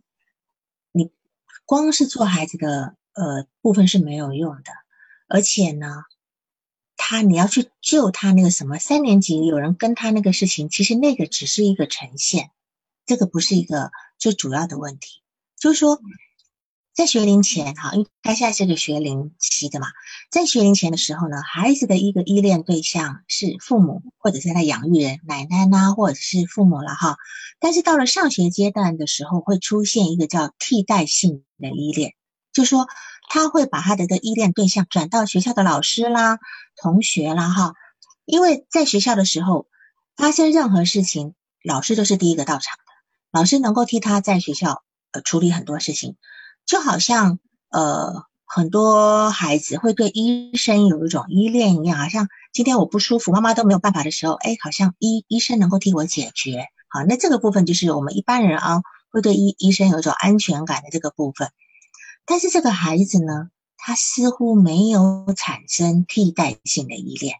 [0.92, 1.10] 你
[1.64, 2.94] 光是做孩子的。
[3.14, 4.72] 呃，部分是没有用的，
[5.28, 6.04] 而且呢，
[6.96, 12.50] 他你要去救他那个什么三年级有人跟他那个事情，其实那个只是一个呈现，
[13.04, 15.22] 这个不是一个最主要的问题。
[15.58, 16.00] 就是说，
[16.94, 19.88] 在学龄前哈，因为他现在是个学龄期的嘛，
[20.30, 27.16] 在学龄前的时候呢，孩子的一个依恋对象是父母或者是他养育人奶奶呐，或者是父母了哈。
[27.60, 32.14] 但是到了上学阶段的时候，会出现一个叫替代性的依恋。
[32.52, 32.86] 就说
[33.28, 36.38] 他会把他的个依恋对象转到学校的老师啦、
[36.76, 37.74] 同学啦，哈，
[38.24, 39.66] 因为在学校的时候
[40.16, 41.34] 发生任何事情，
[41.64, 42.92] 老师都是第一个到场的，
[43.30, 46.16] 老师能够替他在学校呃处理很多事情，
[46.66, 47.38] 就好像
[47.70, 61.50] 呃很多孩子会对医生有一种依恋一样，好像今天我不舒服，妈妈都没有办法的时候，哎，好像医医生能够替我解决，好，那这个部分就是我们一般人啊会对医医生有一种安全感的这个部分。
[62.24, 67.36] 但是这个孩子呢，他似乎没有产生替代性的依恋，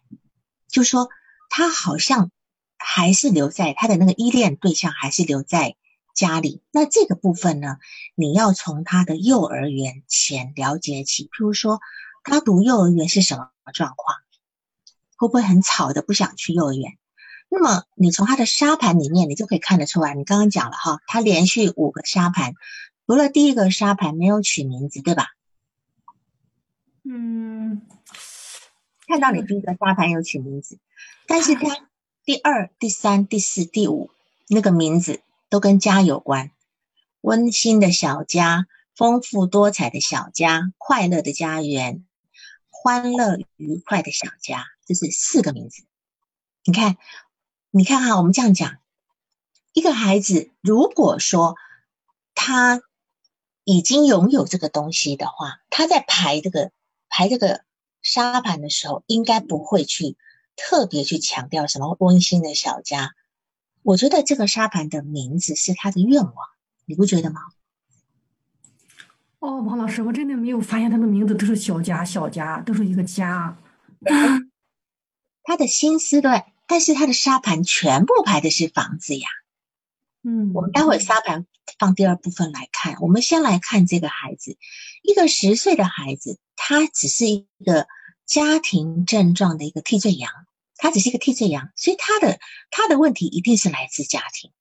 [0.67, 1.09] 就说
[1.49, 2.31] 他好像
[2.77, 5.77] 还是留在他的那个依恋对象，还是留在
[6.13, 6.61] 家里。
[6.71, 7.77] 那这个部分呢，
[8.13, 11.79] 你要从他的幼儿园前了解起，譬如说
[12.23, 14.17] 他读幼儿园是什么状况，
[15.15, 16.97] 会不会很吵的不想去幼儿园？
[17.49, 20.13] 那么你从他的沙盘里面，你就可以看得出来。
[20.13, 22.53] 你刚刚讲了哈，他连续五个沙盘。
[23.05, 25.35] 除了第一个沙盘没有取名字，对吧？
[27.03, 27.81] 嗯，
[29.07, 30.79] 看到你第一个沙盘有取名字，
[31.27, 31.89] 但是它
[32.23, 34.09] 第二、第三、第四、第五
[34.47, 36.51] 那个名字都跟家有关，
[37.19, 42.05] 温馨的小家、丰富多彩的小家、快乐的家园、
[42.69, 45.83] 欢乐愉快的小家，这是四个名字。
[46.63, 46.95] 你看，
[47.69, 48.77] 你看哈，我们这样讲，
[49.73, 51.57] 一个孩子如果说
[52.33, 52.81] 他。
[53.63, 56.71] 已经拥有这个东西的话，他在排这个
[57.09, 57.63] 排这个
[58.01, 60.17] 沙盘的时候，应该不会去
[60.55, 63.11] 特别去强调什么温馨的小家。
[63.81, 66.33] 我觉得这个沙盘的名字是他的愿望，
[66.85, 67.41] 你不觉得吗？
[69.39, 73.57] 哦，王老师，我真的没有发现他的名字都是小家小家，都是一个家。
[75.43, 79.27] 他的心思对，但是他的沙盘全部排的是房子呀。
[80.25, 81.45] 嗯，我们待会沙盘
[81.77, 82.95] 放第二部分来看。
[83.01, 84.57] 我们先来看这个孩子，
[85.01, 87.87] 一个十岁的孩子，他只是一个
[88.25, 90.31] 家庭症状的一个替罪羊，
[90.77, 92.39] 他只是一个替罪羊，所以他的
[92.71, 94.51] 他的问题一定是来自家庭，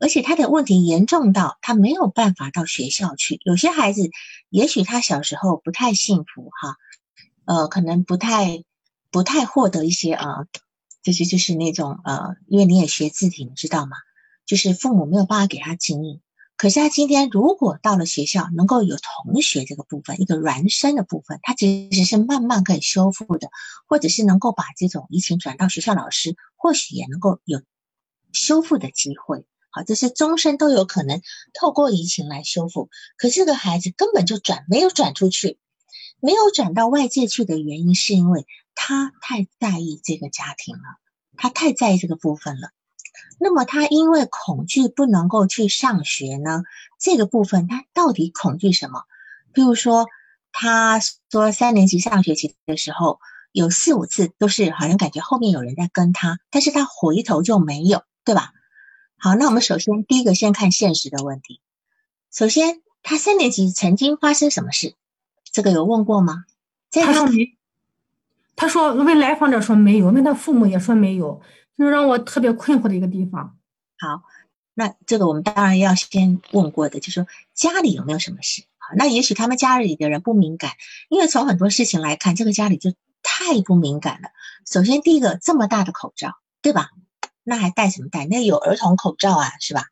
[0.00, 3.40] 而且他的问题严重到他没有办法到学校去。
[3.44, 4.10] 有些孩子，
[4.50, 6.76] 也许他小时候不太幸福哈，
[7.44, 8.64] 呃，可能不太
[9.12, 10.48] 不太获得一些呃，
[11.04, 13.96] 就是就是那种呃，因为你也学字体，你知道吗？
[14.46, 16.20] 就是父母没有办法给他经营。
[16.56, 23.50] 可是他今天如果到了学校，能够有同学这个部分，一个孪生的部分，他其实是慢慢可以修复的，
[23.86, 27.60] 或者是能够把这种移情转到学校老师，或许也能够有
[28.32, 29.44] 修复的机会。
[29.68, 31.20] 好，这是终身都有可能
[31.52, 32.88] 透过移情来修复。
[33.18, 35.58] 可是这个孩子根本就转没有转出去，
[36.20, 40.80] 没有转到外界去的原因，是因为他太在意这个家庭了，
[41.36, 42.70] 他太在意这个部分了。
[43.38, 46.62] 那么他因为恐惧不能够去上学呢？
[46.98, 49.04] 这个部分他到底恐惧什么？
[49.52, 50.06] 比如说，
[50.52, 51.00] 他
[51.30, 53.20] 说三年级上学期的时候，
[53.52, 58.52] 有四五次都是好像感觉后面有人在跟他，但是他回头就没有，对吧？
[59.18, 61.60] 好，那我们首先第一个先看现实的问题。
[62.30, 64.94] 首先，他三年级曾经发生什么事？
[65.52, 66.44] 这个有问过吗？
[66.90, 67.56] 他说没。
[68.56, 71.40] 他说问来访者说没有，问他父母也说没有。
[71.76, 73.56] 就是让我特别困惑的一个地方。
[73.98, 74.22] 好，
[74.74, 78.62] 那这个我们当然要先问过的，就是说家里有没有什么事？
[78.78, 80.72] 好，那也许他们家里的人不敏感，
[81.08, 84.28] 因为从很多事情来看，这个家里就太不敏感了。
[84.66, 86.90] 首先，第一个这么大的口罩，对吧？
[87.42, 88.26] 那还戴什么戴？
[88.26, 89.84] 那有儿童口罩啊，是吧？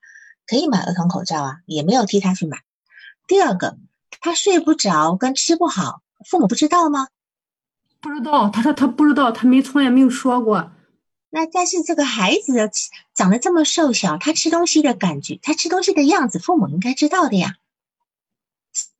[0.46, 2.62] 可以买儿童口罩啊，也没有替他去买。
[3.26, 3.78] 第二个，
[4.20, 7.08] 他睡不着跟吃不好，父母不知道吗？
[8.00, 10.72] 不知道，他说他不知道，他没从来没有说过。
[11.34, 12.70] 那但是这个孩子的
[13.12, 17.56] 长得这么瘦小，他吃东西的感觉，他吃东西的样子，父母应该知道的呀。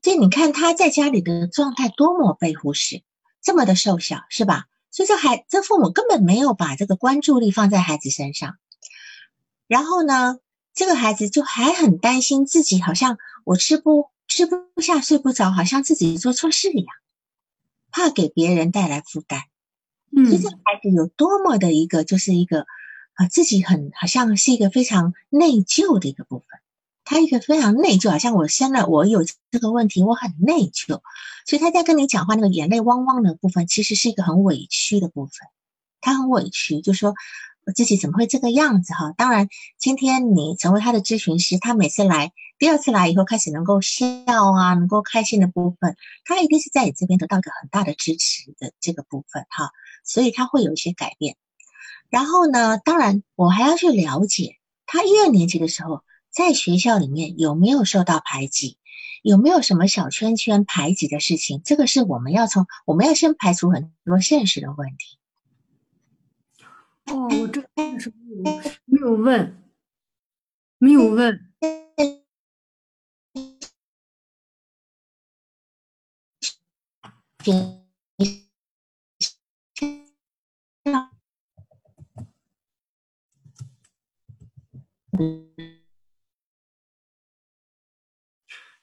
[0.02, 3.04] 所以你看他在家里的状态多么被忽视，
[3.40, 4.64] 这么的瘦小，是吧？
[4.90, 8.56] 所以这孩这父母根本没有把这个关注力放在孩子身上。
[9.68, 10.40] 然后呢，
[10.74, 16.96] 这个孩子就还很担心自己，好像我吃不吃不下、睡不着，好像自己做错事一样，
[17.92, 19.42] 怕给别人带来负担。
[20.14, 22.66] 所以这个孩子有多么的一个，就是一个
[23.14, 26.46] 啊，自己很好像是一个非常内疚的一个部分。
[27.06, 31.02] 他一个非常内疚，好像我生了我有这个问题，我很内疚。
[31.46, 35.34] 所以他在跟你讲话那个眼泪汪汪的部分，其实是一个很委屈的部分。
[36.00, 37.14] 他很委屈，就说
[37.66, 39.12] 我自己怎么会这个样子哈？
[39.18, 39.48] 当然，
[39.78, 42.32] 今天你成为他的咨询师，他每次来，
[42.64, 49.70] 第二次来以后开始能够笑啊，能够开心的部分，他一定是在你这边得到一个很大的支持的这个部分哈。
[50.02, 51.36] 所以他会有一些改变，
[52.08, 58.78] 然后呢，当然我还要去了解他一二年级的时候在学校里面有没有受到排挤，
[59.22, 65.18] 有没有什么小圈圈排挤的事情，这个是我们要从我们要先排除很多现实的问题。
[67.12, 67.68] 哦，我这个
[68.00, 68.10] 是
[68.86, 69.62] 没有问
[70.78, 71.50] 没有问，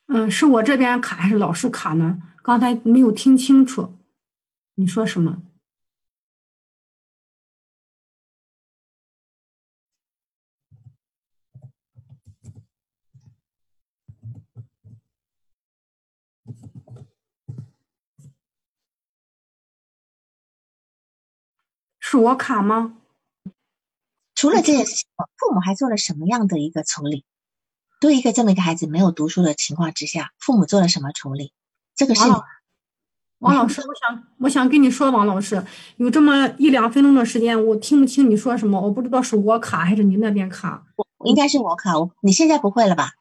[0.07, 2.21] 嗯，是我这边卡还是老师卡呢？
[2.43, 3.97] 刚才没有听清楚，
[4.75, 5.41] 你说什么？
[22.11, 22.97] 是我卡吗？
[24.35, 25.05] 除了这件事情，
[25.37, 27.23] 父母还做了什么样的一个处理？
[28.01, 31.53] 对一个这么一个孩子没有读书的情况之下，父母做了什么处理？
[31.95, 32.23] 这个是
[33.39, 40.83] 王老师，我想我想跟你说，王老师有这么一两分钟的时间，我听不清你说什么，我不知道是我卡还是你那边卡。
[40.97, 43.11] 我应该是我卡，我你现在不会了吧？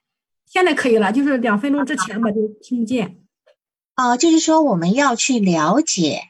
[0.47, 3.23] 现在可以了，就是两分钟之前吧，就听不见。
[3.95, 6.23] 啊，就是说我们要去了解，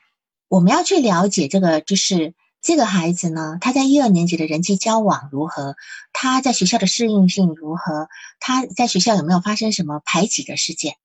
[0.49, 2.35] 我们要去了解这个，就是。
[2.63, 5.77] 这个孩子呢，他在一二年级的人际交往如何？
[6.13, 8.09] 他在学校的适应性如何？
[8.39, 10.97] 他在学校有没有发生什么排挤的事件？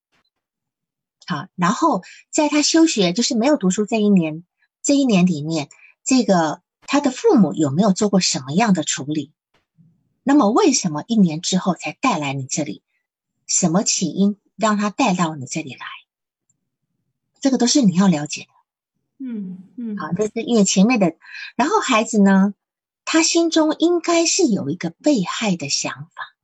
[1.26, 4.44] 好，然后在他休学，就是没有读书这一年，
[4.84, 5.70] 这一年里面，
[6.04, 9.32] 这个他的父母有没有做过什么样的处理？
[10.24, 12.84] 那么为什么一年之后才带来你这里？
[13.48, 15.86] 什么起因让他带到你这里来？
[17.40, 18.55] 这个都是你要了解的。
[19.18, 21.16] 嗯嗯，好，这是因为前面的，
[21.56, 22.54] 然后孩子呢，
[23.06, 26.36] 他心中应该是有一个被害的想法，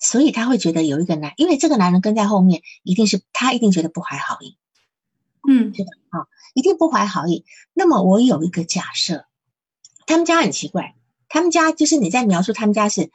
[0.00, 4.56] 所以他会觉得有一个男，因为这个男人跟在后面，一定是他一定觉得不怀好意，
[5.48, 5.90] 嗯，对吧？
[6.10, 7.44] 啊，一定不怀好意。
[7.74, 9.24] 那么我有一个假设，
[10.06, 10.94] 他们家很奇怪，
[11.28, 13.10] 他们家就是你在描述他们家是，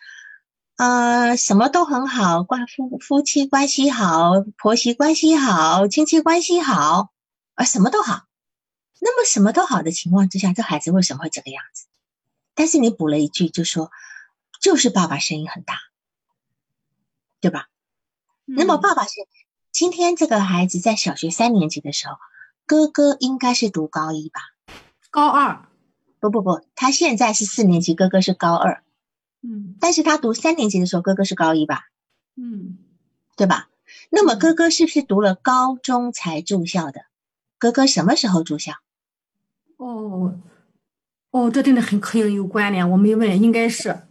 [0.76, 7.12] 呃，什么都很好，关夫夫妻关系好，婆媳关系好，亲戚关系好，
[7.56, 8.24] 啊，什么都好。
[9.03, 11.87] 那么什么都好的情况之下，这孩子为什么会这个样子？
[12.55, 13.91] 但是你补了一句，就说
[14.61, 15.79] 就是爸爸声音很大，
[17.41, 17.67] 对吧？
[18.45, 19.11] 那么爸爸是
[19.71, 22.15] 今天这个孩子在小学三年级的时候，
[22.65, 24.39] 哥哥应该是读高一吧？
[25.09, 25.67] 高二？
[26.21, 28.83] 不不不，他现在是四年级，哥哥是高二。
[29.41, 31.81] 嗯，但是他读三年级的时候，哥哥是高一吧？
[32.37, 32.77] 嗯，
[33.35, 33.67] 对吧？
[34.09, 37.01] 那么哥哥是不是读了高中才住校的？
[37.57, 38.73] 哥哥什么时候住校？
[39.84, 40.39] 哦，
[41.32, 42.89] 哦，这真的很可能有关联。
[42.89, 44.08] 我没问，应该是，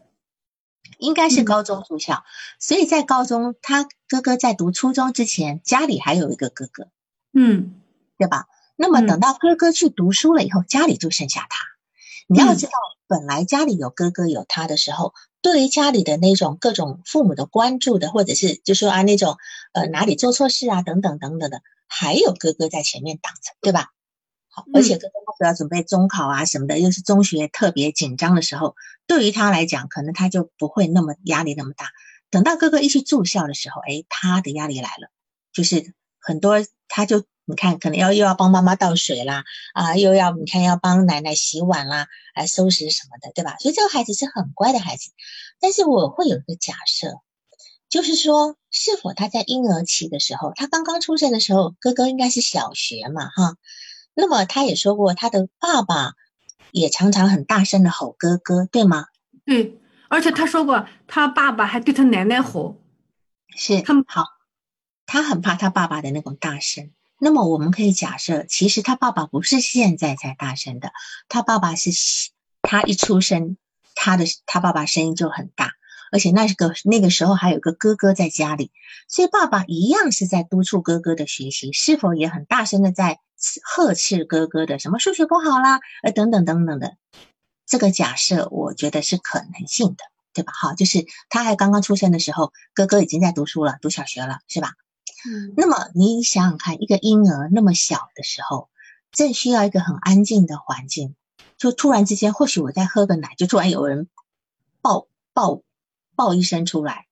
[0.99, 2.25] 应该是高中住校。
[2.59, 6.89] 所以在高中，他哥哥在读初中之前，家里还有一个哥哥，
[7.33, 7.81] 嗯，
[8.19, 8.47] 对吧？
[8.77, 11.65] 那么等到哥哥去读书了以后，家里就剩下他。
[12.29, 12.73] 你要知道，
[13.07, 19.39] 本来家里有哥哥有他的时候，对于家里的那种各种父母的关注的，或者是就说啊那种
[19.73, 23.93] 呃哪里做错事啊等等等等的，还有哥哥在前面挡着，对吧？
[24.55, 31.91] 好，而且哥哥那时要准备中考啊什么的，又是中学特别紧张的时候，对于他来讲，可能他就不会那么压力那么大。
[32.31, 35.11] 等到哥哥一去住校的时候，哎，他的压力来了，
[35.53, 36.57] 就是很多
[36.89, 37.25] 他就。
[37.45, 39.43] 你看，可能要又要帮妈妈倒水啦，
[39.75, 43.57] 啊，又要你看要帮奶奶洗碗啦，来收拾什么的，对吧？
[43.59, 45.11] 所以这个孩子是很乖的孩子。
[45.59, 47.15] 但是我会有一个假设，
[47.89, 53.57] 就是说，是否他在婴儿期的时候，他刚刚出生的时候，哥哥应该是小学嘛，哈。
[54.15, 56.13] 那么他也说过，他的爸爸
[56.71, 59.07] 也常常很大声的吼哥哥，对吗？
[59.45, 62.81] 对，而且他说过，他爸爸还对他奶奶吼，
[63.57, 64.25] 是他们好，
[65.07, 66.91] 他很怕他爸爸的那种大声。
[67.19, 70.93] 那么我们可以假设，其实他爸爸不是现在才大声的，
[71.29, 71.91] 他爸爸是
[72.63, 73.57] 他一出生，
[73.95, 75.73] 他的他爸爸声音就很大，
[76.13, 78.71] 而且那个那个时候还有个哥哥在家里，
[79.09, 83.19] 所以爸爸一样是在督促哥哥的学习，是否也很大声的在
[83.65, 86.97] 呵斥哥哥的什么数学不好啦，呃等等等等的，
[87.67, 90.53] 这个假设我觉得是可能性的，对吧？
[90.55, 94.75] 好，就是他还刚刚出生的时候，哥哥已经在读书了，读小学了，是吧？
[95.25, 98.69] 嗯，那么你想想看，一个婴儿那么小的时候，
[99.13, 101.15] 正需要一个很安静的环境，
[101.57, 104.09] 就突然之间，或许我在喝个奶，就突然有人
[104.83, 105.63] 抱抱
[106.23, 107.09] 抱一声出来，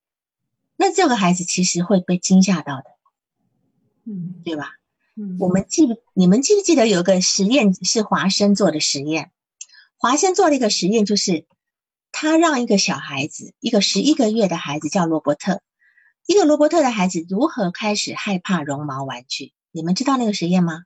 [0.76, 2.84] 那这个孩子其实会被惊吓到的，
[4.06, 4.74] 嗯，对吧？
[5.16, 9.32] 嗯，我们记不，你们记不记得有个实验是华生做的实验？
[9.96, 11.44] 华生做了一个实验，就是
[12.12, 15.60] 他让一个小孩子，一个十一个月的孩子叫罗伯特。
[16.24, 19.52] 一个罗伯特的孩子如何开始害怕绒毛玩具？
[19.72, 20.84] 你们知道那个实验吗？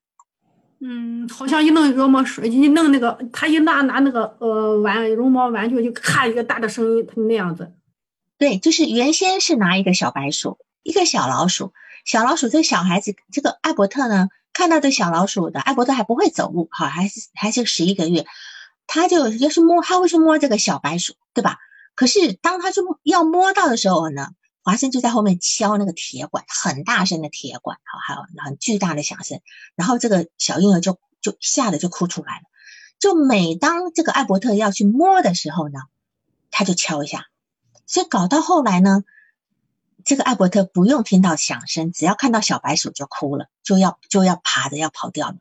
[0.81, 7.71] 嗯，好像一弄绒毛水，一弄那个，他一拿拿那个呃玩绒毛玩具，就咔一个大的声音，他那样子。
[8.39, 11.73] 对，就是原先是拿一个小白鼠，一个小老鼠，
[12.05, 18.27] 小老鼠这个小孩子，这个艾伯特呢，看到这小老鼠的，艾伯特还不会走路，哈，还是还是十一个月，
[18.87, 21.59] 他就要去摸，他会去摸这个小白鼠，对吧？
[21.95, 24.29] 可是当他就要摸到的时候呢？
[24.67, 29.43] 华生就在后面敲那个铁管，很大声的铁管，好，还有很巨大的响声，
[29.77, 32.43] 然后这个小婴儿就就吓得就哭出来了。
[32.99, 35.81] 就每当这个艾伯特要去摸的时候呢，
[36.51, 37.27] 他就敲一下，
[37.87, 39.05] 所以搞到后来呢，
[40.05, 45.37] 这个艾伯特不用听到响声，只要看到小白鼠就哭了，就要就要爬着要跑掉了。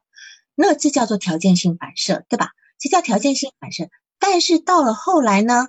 [0.55, 2.51] 那这叫做条件性反射，对吧？
[2.77, 3.89] 这叫条件性反射。
[4.19, 5.67] 但是到了后来呢，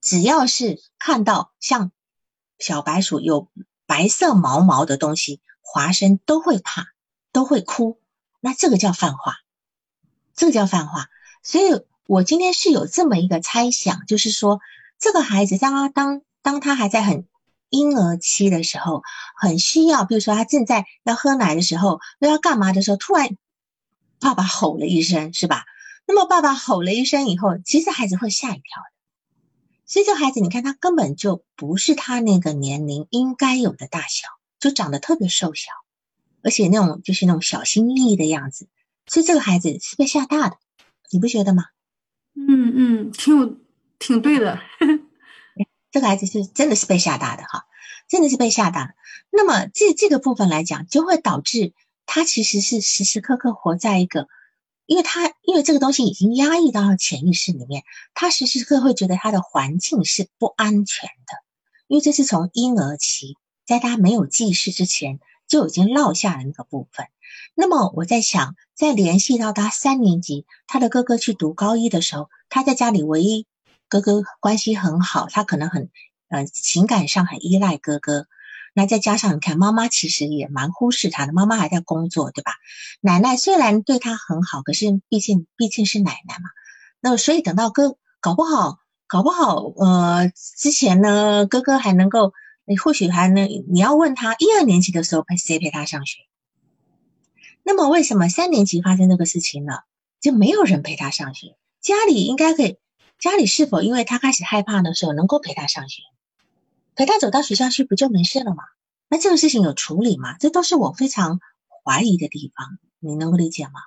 [0.00, 1.92] 只要是看到像
[2.58, 3.48] 小白鼠有
[3.86, 6.86] 白色毛毛的东西，华生都会怕，
[7.32, 8.00] 都会哭。
[8.40, 9.36] 那这个叫泛化，
[10.34, 11.08] 这个叫泛化。
[11.42, 14.60] 所以我今天是有这么一个猜想，就是说，
[14.98, 17.26] 这个孩子当他当当他还在很
[17.70, 19.02] 婴儿期的时候，
[19.36, 23.36] 很需要，比如说他正在要喝奶的时候，又要干嘛的时候，突然
[24.18, 25.64] 爸爸吼了一声，是吧？
[26.06, 28.90] 那么爸爸吼了一声以后，其实孩子会吓一跳的。
[29.84, 35.70] 所以这孩子，你看他根本就不是他那个年龄应该有的大小，就长得特别瘦小，
[36.42, 38.68] 而且那种就是那种小心翼翼的样子。
[39.06, 40.56] 所以这个孩子是被吓大的，
[41.10, 41.64] 你不觉得吗？
[42.34, 43.56] 嗯嗯，挺有
[43.98, 44.60] 挺对的。
[45.90, 47.64] 这个孩子是真的是被吓大的哈，
[48.08, 48.94] 真的是被吓大的。
[49.30, 51.72] 那么这这个部分来讲，就会导致
[52.06, 54.28] 他其实是时时刻刻活在一个。
[54.86, 57.84] 因为他因为这个东西已经压抑到了潜意识里面，
[58.14, 61.36] 他时时刻会觉得他的环境是不安全的，
[61.88, 63.36] 因为这是从婴儿期，
[63.66, 67.06] 在他没有记事之前就已经落下了那个部分。
[67.54, 73.46] 那么我在想，再联系到他三年级，他的哥哥去读高一的时候，他在家里唯一
[73.88, 75.90] 哥哥关系很好，他可能很
[76.28, 78.26] 呃情感上很依赖哥哥。
[78.74, 82.52] 那再加上你看，妈妈其实也蛮忽视他的，妈妈还在工作，对吧？
[83.00, 86.50] 奶奶虽然对他很好，可是毕竟毕竟是奶奶嘛。
[87.00, 88.78] 那所以等到哥搞不好，
[89.08, 92.32] 搞不好，呃，之前呢，哥哥还能够，
[92.64, 96.18] 你或许还能，你要问他一二年级的时候陪谁陪他上学？
[97.64, 99.84] 那么为什么三年级发生这个事情了，
[100.20, 101.56] 就没有人陪他上学？
[101.80, 102.76] 家里应该可以，
[103.18, 106.02] 家里是否因为他开始害怕的时候能够陪他上学？
[106.94, 108.62] 陪他走到学校去不就没事了吗？
[109.08, 110.36] 那这个事情有处理吗？
[110.38, 111.40] 这都是我非常
[111.84, 113.80] 怀疑的地方，你能够理解吗？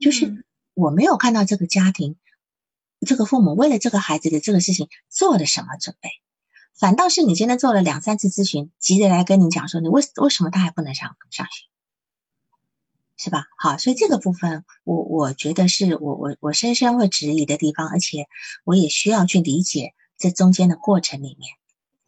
[0.00, 2.16] 就是我没有看到这个家庭，
[3.06, 6.10] 这个父母为了这个孩子的这个事情做了什么准备，
[6.74, 11.66] 反倒是你今天做了两三次咨询，急着来跟你讲说你为为什么他还不能上上学，
[13.16, 13.44] 是吧？
[13.58, 18.26] 好，所以这个部分我我觉得是我我我深深会质疑的地方，而且
[18.64, 21.50] 我也需要去理解这中间的过程里面。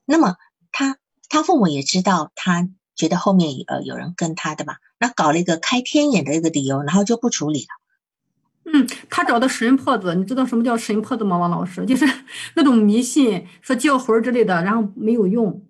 [0.04, 0.36] 那么
[0.70, 0.98] 他
[1.28, 7.68] 他父母也知道，他觉得后面呃有人跟他的嘛，那搞了一个开天眼的一个理由，然后就不处理了。
[8.70, 11.38] 嗯，他找的神婆子，你知道什么叫神婆子吗？
[11.38, 12.04] 王老师，就是
[12.54, 15.62] 那种迷信，说叫魂之类的，然后没有用。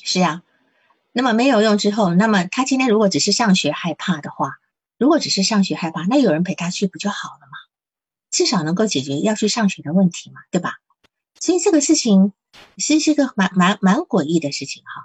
[0.00, 0.42] 是啊，
[1.14, 4.58] 那么没有用之后，那么他今天如果只是上学害怕的话，
[4.98, 7.56] 如果只是上学害怕，那有人陪他去不就好了吗？
[8.30, 10.74] 至少能够解决要去上学的问题嘛，对吧？
[11.40, 12.34] 所以这个事情。
[12.78, 15.02] 是是一个蛮蛮蛮诡异的事情哈。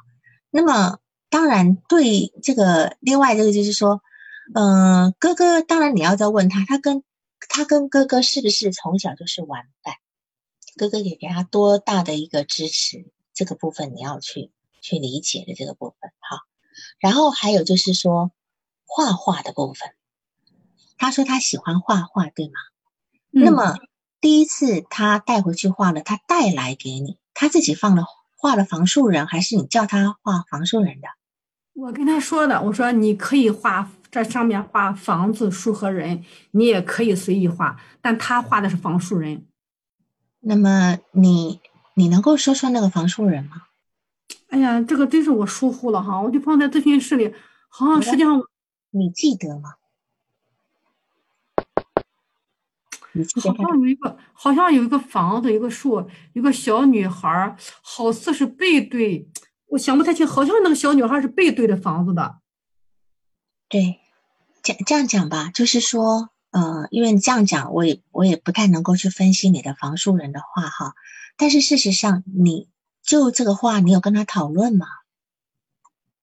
[0.51, 0.99] 那么
[1.31, 4.03] 当然对这个另外这个就是说，
[4.53, 7.03] 嗯，哥哥当然你要再问他，他跟
[7.47, 9.95] 他跟哥哥是不是从小就是玩伴？
[10.77, 13.11] 哥哥也给他多大的一个支持？
[13.33, 14.51] 这个部分你要去
[14.81, 16.41] 去理解的这个部分哈。
[16.99, 18.31] 然后还有就是说
[18.85, 19.93] 画画的部分，
[20.97, 22.53] 他说他喜欢画画，对吗？
[23.31, 23.77] 那么
[24.21, 27.17] 第一次他带回去画了，他带来给你。
[27.33, 28.03] 他自己放了
[28.35, 31.07] 画了房树人，还是你叫他画房树人的？
[31.73, 39.45] 我跟他说的，我说你可以画这上面画房子、树和人，你也可以随意画，但他画的是房树人。
[40.41, 41.61] 那么你
[41.93, 43.67] 你能够说说那个房树人吗？
[44.49, 47.33] 哎呀，这个真是我疏忽了哈，我就放在咨询室里，
[47.67, 48.41] 好像实际上
[48.91, 49.75] 你记得吗？
[53.41, 59.27] 好像有一个，好像有一个房子，一个树，一个小女孩，好似是背对，
[59.67, 62.37] 我想不太清，好像那个小女孩是背对着房子的。
[63.67, 63.99] 对，
[64.61, 70.93] 这这样讲吧，就是说，呃，因为你这样讲，我也我也不太能够去分析你的房树人的话哈。
[71.35, 72.69] 但是事实上，你
[73.09, 74.85] 就这个话，你有跟他讨论吗？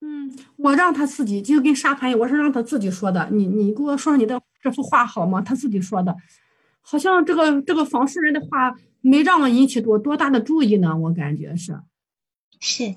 [0.01, 3.29] 嗯，我让他自己就跟沙盘一样，我是让他自己说的。
[3.33, 5.43] 你你给我说你的这幅画好吗？
[5.43, 6.17] 他自己说的。
[6.83, 11.81] 好像这个这个房树人的话没让我引起多多大的注意呢，我感觉是，
[12.61, 12.95] 是，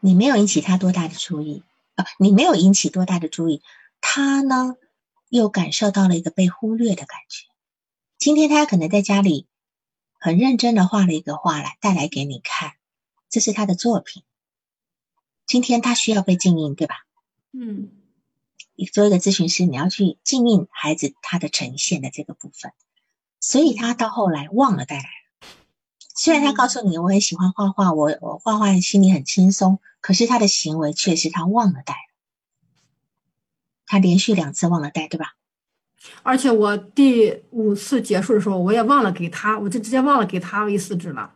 [0.00, 1.62] 你没有引起他多大的注意
[1.94, 3.62] 啊，你没有引起多大的注意，
[4.02, 4.74] 他呢
[5.30, 7.46] 又感受到了一个被忽略的感觉。
[8.18, 9.46] 今天他可能在家里
[10.18, 12.72] 很认真的画了一个画来带来给你看，
[13.30, 14.22] 这是他的作品。
[15.46, 16.96] 今天他需要被静音，对吧？
[17.52, 17.90] 嗯，
[18.74, 22.72] 你作为一个咨询师，你要去静音孩子他的呈现的这个部分。
[23.40, 25.48] 所以他到后来忘了带来了。
[26.14, 32.00] 虽然他告诉你我很喜欢画画，我我画画心里很轻松，可是他的行为却是他忘了带了。
[33.86, 35.36] 他连续两次忘了带，对吧？
[36.22, 41.34] 而且我第五次结束的时候，我也忘了给他，我就直接忘了给他 A 四纸了。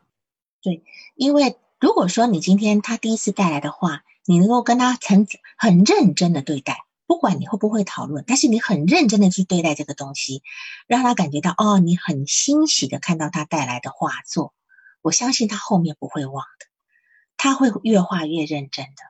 [0.62, 0.84] 对，
[1.16, 5.28] 因为如果说你今天他第一次带来的话，你能够跟他很
[5.58, 6.78] 很认真的对待。
[7.06, 10.42] 不管你会不会讨论，但是你很认真的去对待这个东西，
[10.86, 14.54] 让他感觉到哦，你很欣喜的看到他带来的画作。
[15.02, 16.66] 我相信他后面不会忘的，
[17.36, 19.02] 他会越画越认真的。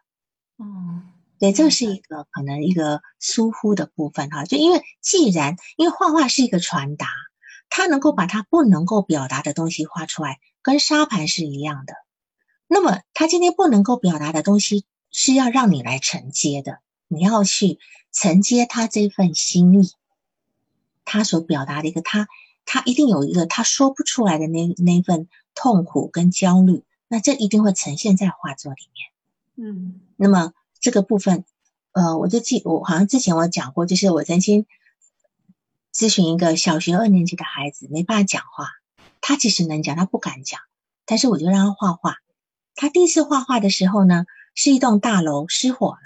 [0.58, 4.46] 嗯，对，这是一个可能一个疏忽的部分哈。
[4.46, 7.06] 就因为既然因为画画是一个传达，
[7.68, 11.94] 他能够把他不能够表达的东西画出来，跟沙盘是一样的。
[12.66, 16.80] 那么他今天不能够表达的东西，是要让你来承接的。
[17.08, 17.78] 你要去
[18.10, 19.92] 承接他这份心意，
[21.04, 22.28] 他所表达的一个他，
[22.64, 29.72] 他一定有一个他说不出来的那那份痛苦跟焦虑，那这一定会呈现在画作里面。
[29.72, 31.44] 嗯，那么这个部分，
[31.92, 34.66] 呃，我就记我好像之前我讲过，就是我曾经
[35.92, 38.70] 咨询一个小学二年级的孩子，没办法讲话，
[39.20, 40.60] 他其实能讲，他不敢讲，
[41.04, 42.16] 但是我就让他画画。
[42.74, 46.00] 他第一次画画的时候呢，是一栋大楼失火了。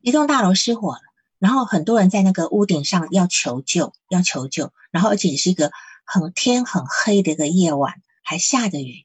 [0.00, 1.00] 一栋大楼失火了，
[1.38, 5.70] 然后很多人在那个屋顶上要求救，要求救，然后而且是一个
[6.04, 9.04] 很天很黑的一个夜晚，还下着雨。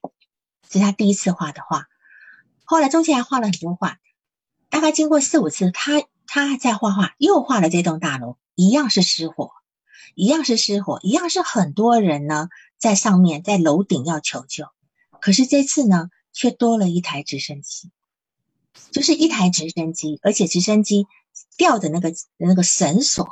[0.67, 1.85] 这是他第一次画的画，
[2.65, 3.99] 后来中间还画了很多画。
[4.69, 9.51] 大概经过四五次，他他在画画，又画了这栋大楼，一样是失火，
[10.15, 12.49] 一样是失火，一样是很多人呢
[12.79, 14.65] 在上面，在楼顶要求救。
[15.21, 17.89] 可是这次呢，却多了一台直升机，
[18.91, 21.07] 就是一台直升机，而且直升机
[21.57, 23.27] 吊着那个那个绳索，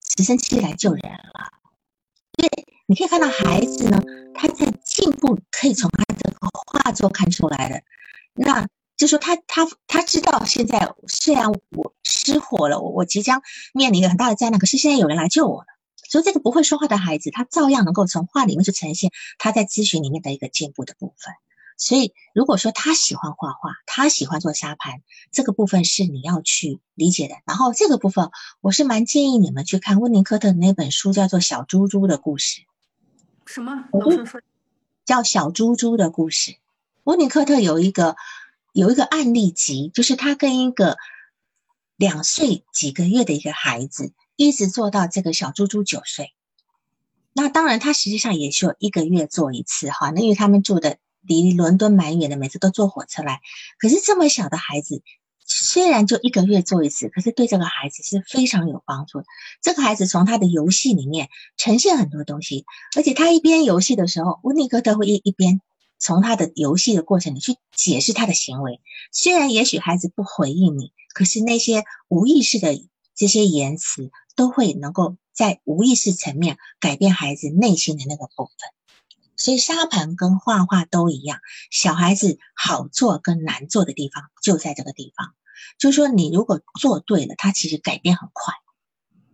[0.00, 1.50] 直升机来救人了。
[2.34, 2.48] 对，
[2.86, 4.00] 你可以看到孩子呢，
[4.32, 6.36] 他在进步，可以从他这个
[6.68, 7.82] 画作看出来的。
[8.34, 13.42] 那就说他他他知道现在虽然我失火了，我我即将
[13.74, 15.66] 面临一个很大的灾难，可是现在有人来救我了。
[16.12, 21.32] 所以这个不会说话的孩子，他照样能够从画里面去呈现他在咨询里面的一个进步的部分。
[21.78, 25.00] 所以如果说他喜欢画画，他喜欢做沙盘，
[25.30, 27.36] 这个部分是你要去理解的。
[27.46, 32.60] 然后这个部分，我是蛮建议你们去看温尼科特的那本书，叫做《小猪猪的故事》。
[33.46, 33.88] 什么？
[33.90, 34.42] 老师说
[35.06, 36.50] 叫《小猪猪的故事》。
[37.04, 38.16] 温尼科特有一个
[38.74, 40.98] 有一个案例集，就是他跟一个
[41.96, 44.12] 两岁几个月的一个孩子。
[44.46, 46.32] 一直做到这个小猪猪九岁，
[47.32, 50.10] 那当然他实际上也就一个月做一次哈。
[50.10, 53.40] 那因为他们住的离伦敦蛮远的，每次都坐火车来。
[53.78, 55.02] 可是这么小的孩子，
[55.46, 59.24] 虽然就一个月做一次，可是对这个孩子是非常有帮助的。
[59.60, 62.64] 这个孩子从他的游戏里面呈现很多东西，
[62.96, 65.60] 而且他一边游戏的时候，温尼科特会一一边
[65.98, 68.80] 从他的游戏的过程里去解释他的行为。
[69.10, 72.82] 虽然也许孩子不回应你，可是那些无意识的
[73.14, 74.10] 这些言辞。
[74.36, 78.54] 都会能够在无意识层面改变孩子内心的那个部分，
[79.36, 85.34] 所以沙盘跟画画都一样，小孩子好做跟难做的地方就在这个地方。
[85.78, 88.54] 就是说，你如果做对了，他其实改变很快，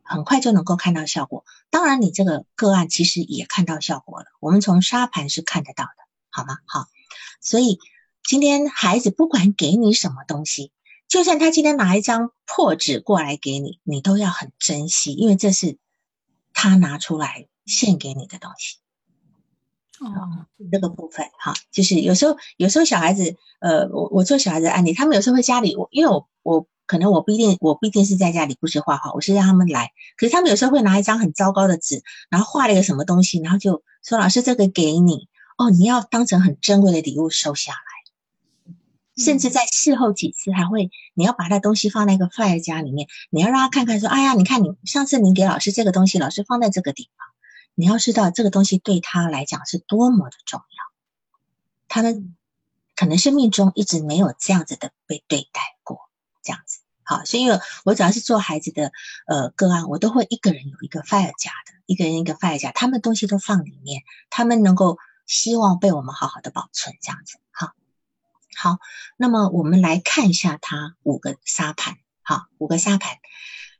[0.02, 1.44] 很快就能够看到效果。
[1.70, 5.90] 当然，你这个个案其实也看到效果了，我们从沙盘是看得到的，
[6.30, 6.58] 好吗？
[6.66, 6.86] 好，
[7.40, 7.78] 所以
[8.22, 10.70] 今天孩子不管给你什么东西。
[11.08, 15.78] 就算他今天拿一张破纸过来给你，你都要很珍惜，因为这是
[16.52, 18.76] 他拿出来献给你的东西。
[20.00, 37.97] 哦，这个部分哈，就是有时候有时候小孩子，呃，我我做小孩子案例，他们有时候会家里，我因为我我可能我不一定我不一定是在家里布置画画，我是让他们来，可是他们有时候会拿一张很糟糕的纸，然后画了一个什么东西，然后就说老师这个给你哦，你要当成很珍贵的礼物收下来。
[39.18, 47.26] 甚至在事后几次还会，你要把那东西放在一个 file 夹里面，你要让他看看说，哎呀，你看你上次你给老师这个东西，老师放在这个地方，
[47.74, 50.84] 你要知道这个东西对他来讲是多么的重要，
[51.88, 52.36] 他们
[52.94, 55.98] 可能生命中一直没有这样子的被对待过，
[56.42, 57.46] 这样子，好，所以
[57.84, 58.92] 我只要是做孩子的
[59.26, 67.72] 呃个案，我都会一个人有一个 file 夹的，一个人一个 file 夹，他们东西都放里面，他们能够希望被我们好好的保存，这样子，好。
[68.60, 68.80] 好，
[69.16, 71.96] 那么我们来看一下它五个沙盘。
[72.22, 73.18] 好，五个沙盘。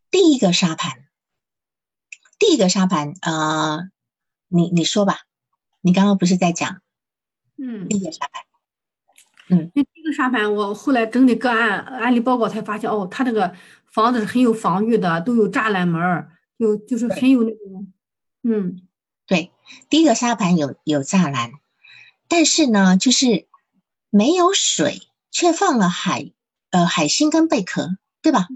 [0.09, 1.09] 第一个沙盘，
[2.39, 3.91] 第一个沙盘，呃，
[4.47, 5.23] 你你说吧，
[5.81, 6.81] 你刚刚不是在讲？
[7.57, 8.43] 嗯，第一个沙盘。
[9.49, 13.53] 嗯，第一个沙盘，我后来整理个案案例报告才发现，哦，他这个
[13.87, 17.93] 房子是很有防御的，都有栅栏门儿，有就是很有那种，
[18.45, 18.81] 嗯，
[19.27, 19.51] 对，
[19.91, 21.51] 第一个沙盘有有栅栏，
[22.29, 23.49] 但是呢，就是。
[24.11, 26.33] 没有水，却放了海，
[26.71, 28.49] 呃，海星跟贝壳，对吧？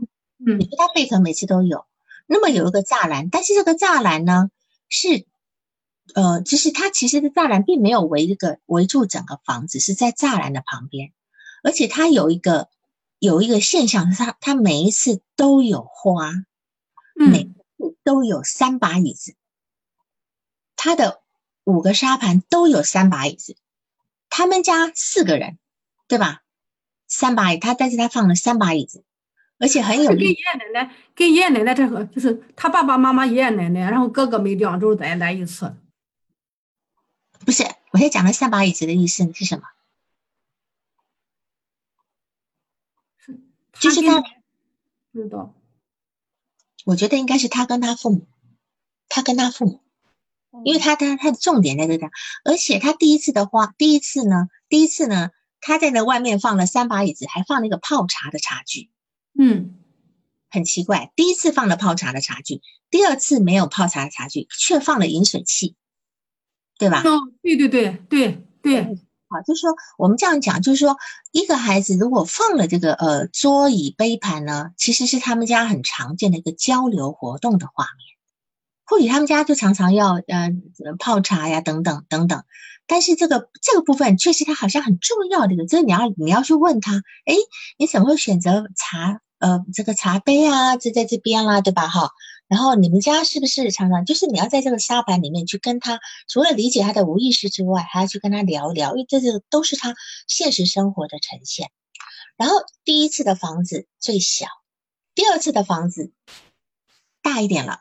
[0.45, 1.87] 嗯，你说它贝壳每次都有，
[2.27, 4.51] 那么有一个栅栏，但是这个栅栏呢，
[4.89, 5.27] 是，
[6.15, 11.13] 呃，就是它其实的栅栏并没有围一个围住整个房子，是在栅栏的旁边，
[11.63, 12.69] 而且它有一个
[13.19, 16.33] 有一个现象，它它每一次都有花，
[17.15, 19.37] 每次都有三把椅子，
[20.77, 21.21] 它的
[21.65, 23.55] 五个沙盘都有三把椅子。
[24.35, 25.59] 他们家四个人，
[26.09, 26.43] 对吧？
[27.07, 29.05] 三把椅，他但是他放了三把椅子，
[29.59, 30.09] 而且很有。
[30.09, 35.77] 跟爷爷奶奶，跟爷爷奶奶这个就是他爸爸妈妈、爷爷奶奶，然后哥哥每两周再来一次。
[37.45, 39.65] 不是，我现在讲的三把椅子的意思是什么？
[43.19, 43.39] 是，
[43.81, 44.23] 就是他。
[45.13, 45.53] 知道。
[46.87, 48.27] 我觉得应该是他跟他父母，
[49.11, 49.83] 他跟他父母。
[50.65, 52.09] 因为他他他的重点在这个，
[52.45, 58.91] 而且他第一次的话，第一次呢，第一次呢，他在那外面放了三把椅子，还放了一个泡茶的茶具，
[59.39, 59.75] 嗯，
[60.51, 62.61] 很奇怪，第一次放了泡茶的茶具，
[62.91, 65.77] 第二次没有泡茶的茶具，却放了饮水器，
[66.79, 67.03] 对吧？
[67.05, 68.85] 哦，对对对对对，
[69.29, 70.97] 好，就是说我们这样讲，就是说
[71.31, 78.12] 一个孩子如果放了这个呃桌椅杯盘呢，其实是他们家很常见的一个交流活动的画面。
[78.93, 80.53] 或许他们家就常常要呃
[80.99, 82.45] 泡茶呀等等等等，
[82.87, 87.35] 但是这个这个部分确实它好像很重要的一个，这你要你要去问他，哎，
[87.79, 89.23] 你怎么会选择茶？
[89.39, 91.89] 呃，这个茶杯啊，就在这边啦，对吧？
[91.89, 92.11] 哈，
[92.49, 99.95] 然后你们家是不是常常就是你要在这个沙盘里面去跟他，除了理解他的无意识之外，还要去跟他聊聊，因为这这个都是他
[100.29, 101.71] 现实生活的呈现。
[102.37, 104.49] 然后第一次的房子最小，
[105.15, 106.13] 第二次的房子
[107.23, 107.81] 大一点了，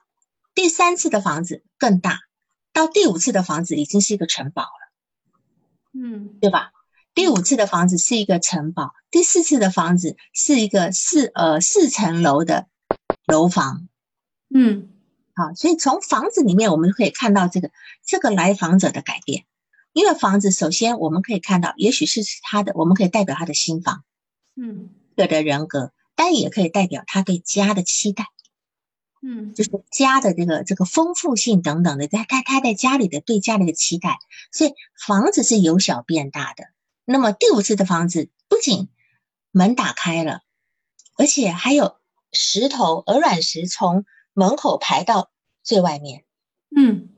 [0.53, 2.19] 第三次的房子更大，
[2.73, 4.91] 到第五次的房子已经是一个城堡了，
[5.93, 6.71] 嗯，对吧？
[7.13, 12.67] 第五次的房子是一个城堡，第四次的房子是一个四呃四层楼的
[13.25, 13.89] 楼房，
[14.53, 14.89] 嗯，
[15.35, 17.69] 好，所以从房子里面我们可以看到这个
[18.05, 19.45] 这个来访者的改变，
[19.91, 24.05] 因为房子首先我们可以看到，也许是他的，我们可以代表他的心房，
[24.55, 28.27] 嗯，个的人格，但也可以代表他对家的期待，
[29.23, 34.17] 嗯，就是家的这个这个丰富性等等的，他他他在家里的对家里的期待，
[34.51, 34.73] 所以
[35.05, 36.65] 房子是由小变大的。
[37.05, 38.89] 那么第五次的房子不仅
[39.51, 40.41] 门打开了，
[41.17, 41.97] 而且还有
[42.31, 45.29] 石头鹅卵石从门口排到
[45.63, 46.23] 最外面。
[46.75, 47.09] 嗯，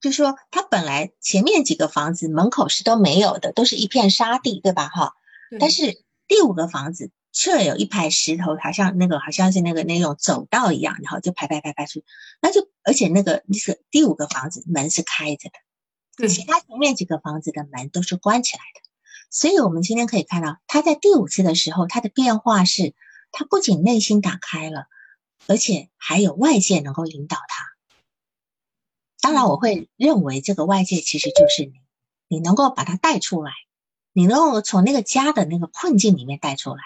[0.00, 4.88] 就说他本来前面几个房子门口是都没有的，都是一片沙地，对吧？
[4.88, 5.14] 哈，
[5.58, 12.02] 但是第五个房子却有一排石头，好像那个好像是那个那种走道一样，然后就排排排排出，
[12.40, 15.54] 那就而且那个那个第五个房子门是开着的，
[16.16, 18.80] 对，其他前面几个房子的门都是关起来的。
[19.28, 22.94] 所以，我们今天可以看到，他在第五次的时候，他的变化是，
[23.32, 24.86] 他不仅内心打开了，
[25.46, 27.64] 而且还有外界能够引导他。
[29.20, 31.74] 当然，我会认为这个外界其实就是你，
[32.28, 33.52] 你能够把他带出来，
[34.14, 36.82] 你能够从那个家的那个困境里面带出来。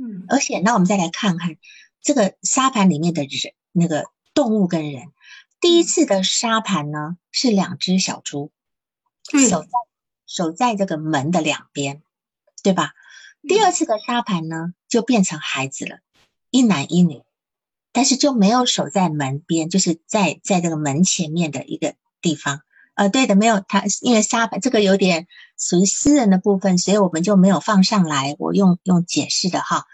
[0.00, 1.56] 嗯，而且，那我们再来看看
[2.00, 5.12] 这个沙盘里面的人，那个动物跟人。
[5.60, 8.50] 第一次的沙盘呢，是两只小猪，
[9.48, 9.68] 守在。
[10.26, 12.02] 守在这个门的两边，
[12.62, 12.92] 对吧？
[13.42, 15.98] 第二次的沙盘呢，就变成孩子了，
[16.50, 17.24] 一男一女，
[17.90, 22.62] 但是就没有守在门边，就是在在这个门前面的一个地方。
[23.00, 25.26] 呃，对的，没有他，因为沙盘这个有点
[25.58, 28.36] 属于私人的部分，所以我们就没有放上来。
[28.38, 29.86] 我用用解释的哈，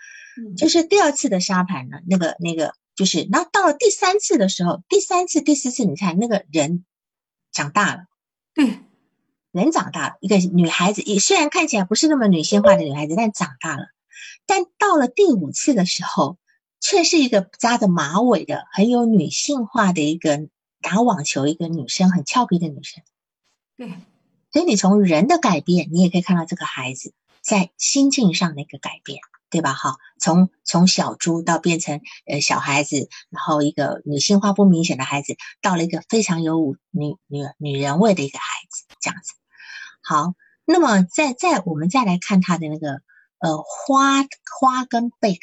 [0.56, 6.84] 就是第二次的沙盘呢，那个那个就是，然后到了第三次的时候，第三次、第四次，你看那个人
[7.52, 8.06] 长大了，
[8.54, 8.80] 对。
[9.52, 13.84] 人长大了，一个女孩子也虽然看起来不是那么女性化的女孩子，但长大了。
[14.46, 16.38] 但到了第五次的时候，
[16.80, 20.48] 却是一个扎着马尾的、很有女性化的一个
[20.88, 23.02] 打网球一个女生，很俏皮的女生。
[23.76, 23.88] 对，
[24.52, 27.12] 所以你从人的改变，你也可以看到这个孩子
[27.42, 29.18] 在心境上的一个改变，
[29.50, 29.72] 对吧？
[29.72, 39.32] 哈，从从小猪到变成呃小孩子，然后一个女性化不明显的孩子，到了一个非常有女女女人味的一个孩子，这样子。
[40.04, 40.34] 好，
[40.64, 43.00] 那么再再我们再来看他的那个
[43.40, 44.22] 呃花
[44.60, 45.40] 花跟贝壳。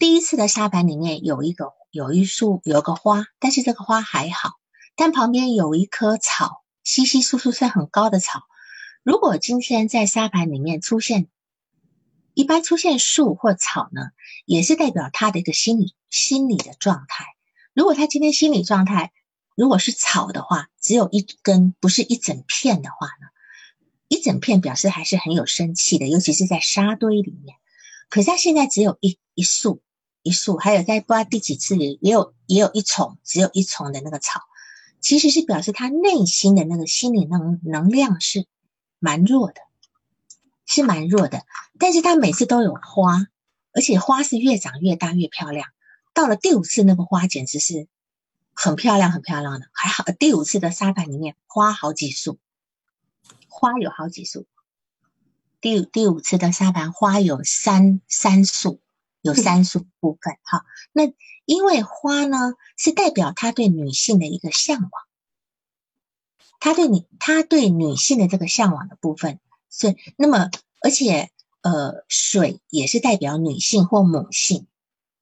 [0.00, 4.50] 第一次的沙盘里面有一个有一束有个花，但是这个花还好，
[4.96, 8.42] 但旁边有一棵草，稀稀疏疏是很高的草。
[9.02, 11.28] 如果今天在沙盘里面出现，
[12.34, 14.10] 一般出现树或草呢，
[14.44, 17.24] 也是代表他的一个心理心理的状态。
[17.72, 19.12] 如果他今天心理状态
[19.56, 23.28] 如果是草的话，只有一根，不是一整片的话呢？
[24.08, 27.56] 一整片表示还是很有生气的，尤其是在沙堆里面。
[28.10, 29.80] 可是他现在只有一一束
[30.26, 34.40] 一束，还有在不知道第几次也也有也有一丛，只有一丛的那个草，
[35.00, 38.44] 其实是表示他内心的那个心理能能量是
[38.98, 39.60] 蛮弱的，
[40.66, 41.46] 是蛮弱的。
[41.78, 43.28] 但是他每次都有花，
[43.72, 45.68] 而且花是越长越大越漂亮。
[46.12, 47.86] 到了第五次，那个花简直是
[48.52, 52.40] 很漂亮很漂亮的，还好第五次的沙盘里面花好几束。
[53.48, 54.44] 花有好几束，
[55.60, 58.80] 第第五次的沙盘花有三三束，
[59.26, 60.36] 有三束部分。
[60.42, 61.12] 哈，那
[61.44, 64.90] 因为花呢是代表他对女性的一个向往，
[66.60, 70.50] 他对你他对女性的这个向往的部分是那么，
[70.80, 71.30] 而且
[71.62, 74.66] 呃水也是代表女性或母性。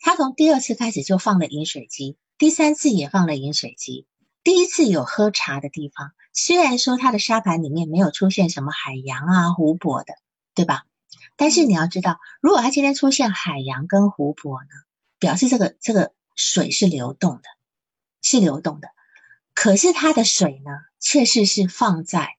[0.00, 4.06] 他从第二次开始就放了饮水机，第三次也放了饮水机，
[4.42, 6.12] 第一次有喝茶的地方。
[6.34, 10.14] 虽然说它的沙盘里面没有出现什么海洋啊、湖泊的，
[10.54, 10.84] 对吧？
[11.36, 14.68] 但是你要知道，如果它今天出现海洋跟湖泊呢，
[15.18, 17.42] 表示这个这个水是流动的，
[18.22, 18.88] 是流动的。
[19.54, 22.36] 可是它的水呢，确实是放在，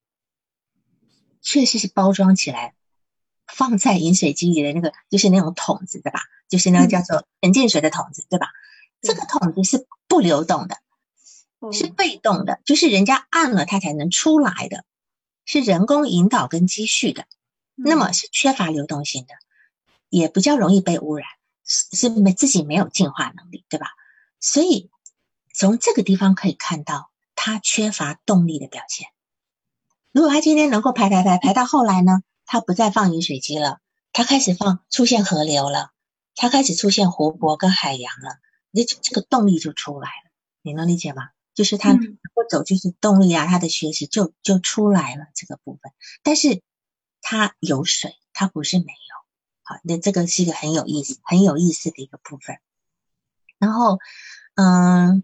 [1.41, 2.75] 确实是包装起来，
[3.47, 6.21] 放在饮水机里的那个，就是那种桶子，对吧？
[6.49, 8.47] 就是那个叫做纯净水的桶子，对吧？
[9.01, 10.77] 这个桶子是不流动的。
[11.71, 14.85] 是被动的，就是人家按了它才能出来的。
[15.45, 17.25] 是人工引导跟积蓄的，
[17.75, 19.33] 那么是缺乏流动性的，
[20.09, 21.27] 也比较容易被污染，
[21.65, 23.87] 是是没自己没有进化能力，对吧？
[24.39, 24.89] 所以
[25.53, 29.07] 从这个地方可以看到，他缺乏动力的表现。
[30.11, 33.79] 如果他今天能够排排排排到后来呢，他不再放饮水机了，
[34.13, 35.91] 他开始放出现河流了，
[36.35, 38.39] 他开始出现湖泊跟海洋了，
[38.71, 41.29] 那这个动力就出来了，你能理解吗？
[41.53, 45.91] 就是他能够走，就是动力啊，他的学习就就出来了这个部分。
[46.21, 46.61] 但是
[47.27, 49.15] 他有水，他不是没有。
[49.63, 52.59] 好，那这个是一个很有意思、很有意思的一个部分。
[53.57, 53.97] 然后，
[54.53, 55.23] 嗯，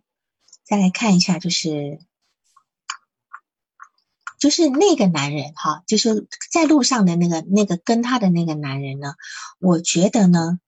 [0.63, 1.99] 再来看一下，就是
[4.39, 9.13] 就是那个男人哈，就是在路上的那个那个跟他的那个男人呢，
[9.59, 10.59] 我觉得呢，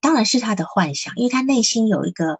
[0.00, 2.38] 当然是他的幻想，因为他内心有一个。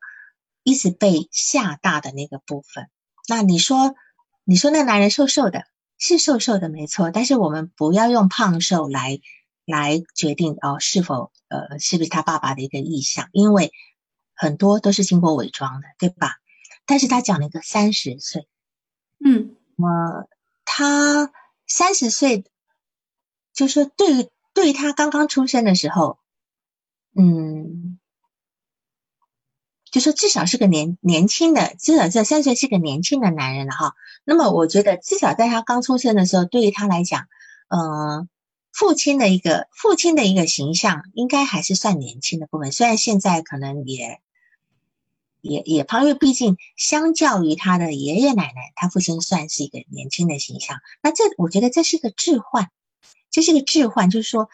[0.64, 2.88] 一直被吓大的那个部分，
[3.26, 3.96] 那你说，
[4.44, 5.66] 你说那男人瘦瘦的，
[6.04, 9.20] 是瘦瘦的没错，但是我们不要用胖瘦来
[9.64, 13.70] 来决定哦是否呃是不是他爸爸的一个意向，因为
[14.34, 16.40] 很多都是经过伪装的，对吧？
[16.86, 18.48] 但是他讲了一个三十岁，
[19.24, 20.28] 嗯，呃，
[20.64, 21.32] 他
[21.68, 22.44] 三十岁，
[23.54, 26.18] 就是对于对于他刚刚出生的时候，
[27.16, 27.81] 嗯。
[29.92, 33.94] 就说至少是个年年轻的，至少这三岁是个年轻的男人了哈。
[34.24, 37.26] 那么我觉得至少在他刚出生的时候，对于他来讲，
[37.68, 38.26] 嗯，
[38.72, 42.72] 父亲的一个父亲的一个形象应该还是算年轻的部分。
[42.72, 44.20] 虽然现在可能也
[45.42, 50.78] 也也胖，因为毕竟相较于他的爷爷奶奶，他父亲算是一个年轻的形象。
[51.02, 52.70] 那这我觉得这是个置换，
[53.30, 54.48] 这是个置换，就是说。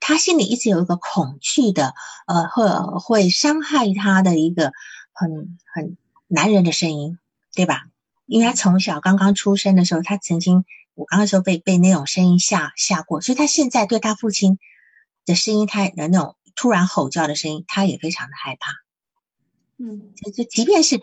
[0.00, 1.94] 他心里一直有一个恐惧的，
[2.26, 4.72] 呃，会会伤害他的一个
[5.12, 5.96] 很很
[6.26, 7.18] 男人的声音，
[7.54, 7.84] 对吧？
[8.26, 14.58] 因为他从小刚刚出生的时候，他曾经我刚刚说被被那种声音吓吓过，所以他现在对他父亲
[15.26, 18.72] 的声音，他的那种突然吼叫的声音，他也非常的害怕。
[19.78, 21.00] 嗯，就就即便是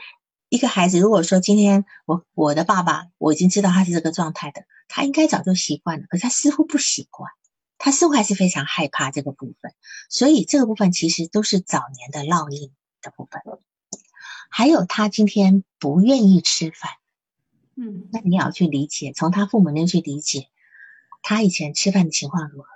[0.50, 7.30] 一个孩子，如果说今天我我的爸爸我已经知道他是这个状态的，他应该早就习惯了，可是他似乎不习惯。
[7.78, 9.74] 他似乎还是非常害怕这个部分，
[10.10, 12.72] 所以这个部分其实都是早年的烙印
[13.02, 13.42] 的部分。
[14.50, 16.92] 还有他今天不愿意吃饭，
[17.76, 20.48] 嗯，那你要去理解，从他父母那去理解，
[21.22, 22.70] 他以前吃饭的情况如何？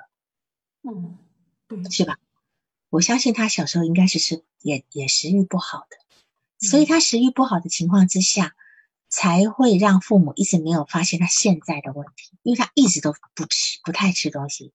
[0.84, 1.18] 嗯，
[1.68, 2.18] 对，是吧？
[2.90, 8.56] 我相信他小时候应该是吃也也食欲不好的，所以他食欲不好的情况之下。
[9.14, 14.72] 才会让父母一直没有发现他现在的问题，因为他一直都不吃，不太吃东西。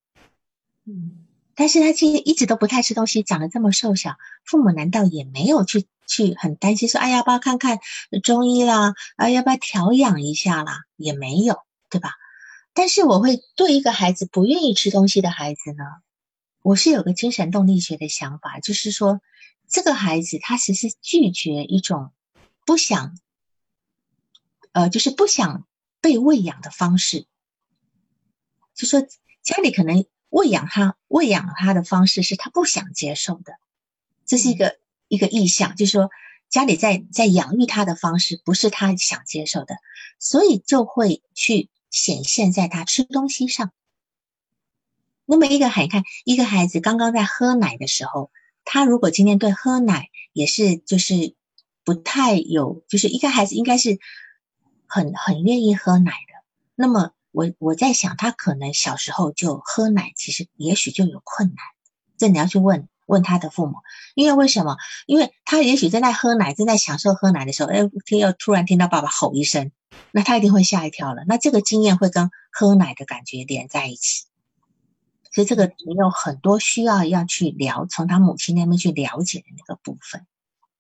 [0.87, 7.81] 嗯，但是他今天一直都不太吃东西，长得这么瘦小，父母难道也没有去去很担心说，哎，要不要看看
[8.23, 8.95] 中医啦？
[9.17, 10.85] 啊，要不要调养一下啦？
[10.97, 11.59] 也没有，
[11.91, 12.13] 对吧？
[12.73, 15.85] 但是我会对一个孩子不愿意吃东西的孩子呢，
[16.63, 19.21] 我是有个精神动力学的想法，就是说，
[19.69, 22.13] 这个孩子他其实拒绝一种
[22.65, 23.19] 不想。
[24.73, 25.67] 呃，就是不想
[26.03, 27.27] 被喂养的方式，
[28.75, 29.01] 就说
[29.43, 30.05] 家里可能
[30.37, 33.55] 喂养他，喂养他的方式是他不想接受的，
[34.27, 34.79] 这是一个
[35.09, 36.11] 一个意向，就是说
[36.51, 39.77] 家里在在养育他的方式不是他想接受的，
[40.19, 43.73] 所以就会去显现在他吃东西上。
[45.25, 48.31] 那么一个孩看一个孩子刚刚在喝奶的时候，
[48.65, 51.35] 他如果今天对喝奶也是就是
[51.83, 53.99] 不太有，就是一个孩子应该是。
[54.89, 56.45] 很很愿意喝奶的，
[56.77, 61.59] 那么我我在想，他可能小时候就喝奶，其实也许就有困难。
[62.17, 63.75] 这你要去问问他的父母，
[64.15, 64.79] 因为为什么？
[65.05, 69.71] 因为他也许正在喝奶，正在享受喝奶的时候，哎，听又突然听到爸爸吼一声，
[70.13, 71.25] 那他一定会吓一跳了。
[71.29, 74.25] 那这个经验会跟喝奶的感觉连在一起，
[75.31, 80.27] 所以这个你有很多需要要去了，从他母亲那边去了解的那个部分，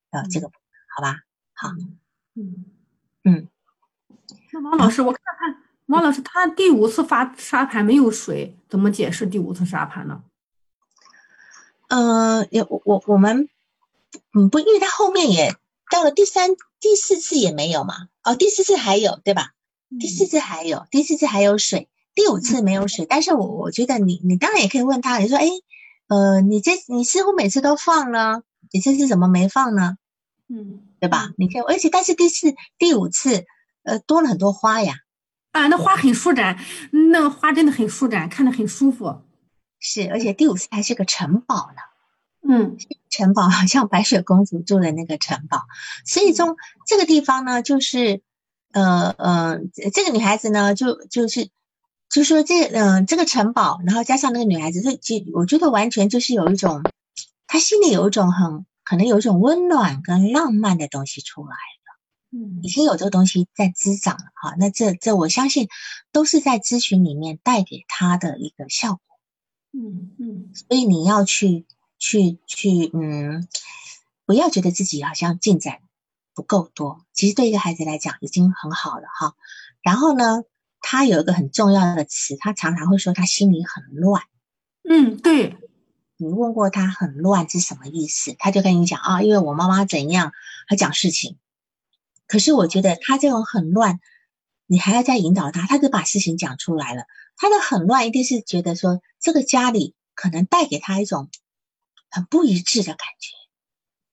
[0.08, 0.50] 啊，这个
[0.96, 1.18] 好吧？
[1.52, 1.68] 好，
[2.34, 2.64] 嗯
[3.24, 3.48] 嗯。
[4.54, 10.22] 那王老师，我看看王老师，他第五次发沙盘没有水，怎么解释第五次沙盘呢？
[11.88, 13.48] 呃，也我我我们
[14.32, 15.54] 嗯不，因为他后面也
[15.90, 18.08] 到了第三、第四次也没有嘛。
[18.24, 19.52] 哦，第四次还有对吧？
[20.00, 23.06] 第四次还有，第四次还有水，第五次没有水。
[23.08, 25.48] 但是我我觉得你你当然也可以问他，你说哎，
[26.08, 29.96] 呃，你这你似乎每次都放了，你这次怎么没放呢？
[30.48, 31.30] 嗯，对吧？
[31.36, 33.46] 你可以，而且但是第四、第五次。
[33.88, 34.94] 呃，多了很多花呀，
[35.56, 36.58] 啊，那花很舒展，
[37.12, 39.22] 那个花真的很舒展，看着很舒服。
[39.78, 41.82] 是，而且第五次还是个城堡呢。
[42.48, 42.76] 嗯，
[43.10, 45.62] 城堡好像白雪公主住的那个城堡。
[46.04, 48.20] 所以从这个地方呢，就是，
[48.72, 49.60] 呃呃，
[49.92, 51.50] 这个女孩子呢，就就是就
[52.10, 56.82] 就说这嗯这个城堡，然后加上那个女孩子，这就我觉得完全就是有一种，
[57.46, 61.75] 她心里有一种很可能有一种温暖跟浪漫的东西出来了，
[62.36, 64.54] 嗯已经有这个东西在滋长了哈。
[64.58, 65.68] 那这这我相信
[66.12, 69.00] 都是在咨询里面带给他的一个效果。
[69.72, 71.66] 嗯嗯所以你要去
[71.98, 73.48] 去去，嗯，
[74.24, 75.78] 不要觉得自己好像进展
[76.34, 79.34] 不够多，其实对一个孩子来讲已经很好了哈。
[79.82, 80.44] 然后呢，
[80.80, 84.22] 他有一个很重要的词，他常常会说他心里很乱。
[84.88, 85.56] 嗯，对，
[86.16, 90.32] 你问过他很乱是什么意思，他就跟你讲啊，因为我妈妈怎样，
[90.68, 91.38] 他讲事情。
[92.26, 94.00] 可是我觉得他这种很乱，
[94.66, 97.04] 你还要再引导他，他就把事情讲出来了。
[97.36, 101.28] 他的很乱一定是觉得说这个家里可能带给他一种
[102.10, 103.34] 很不一致的感觉，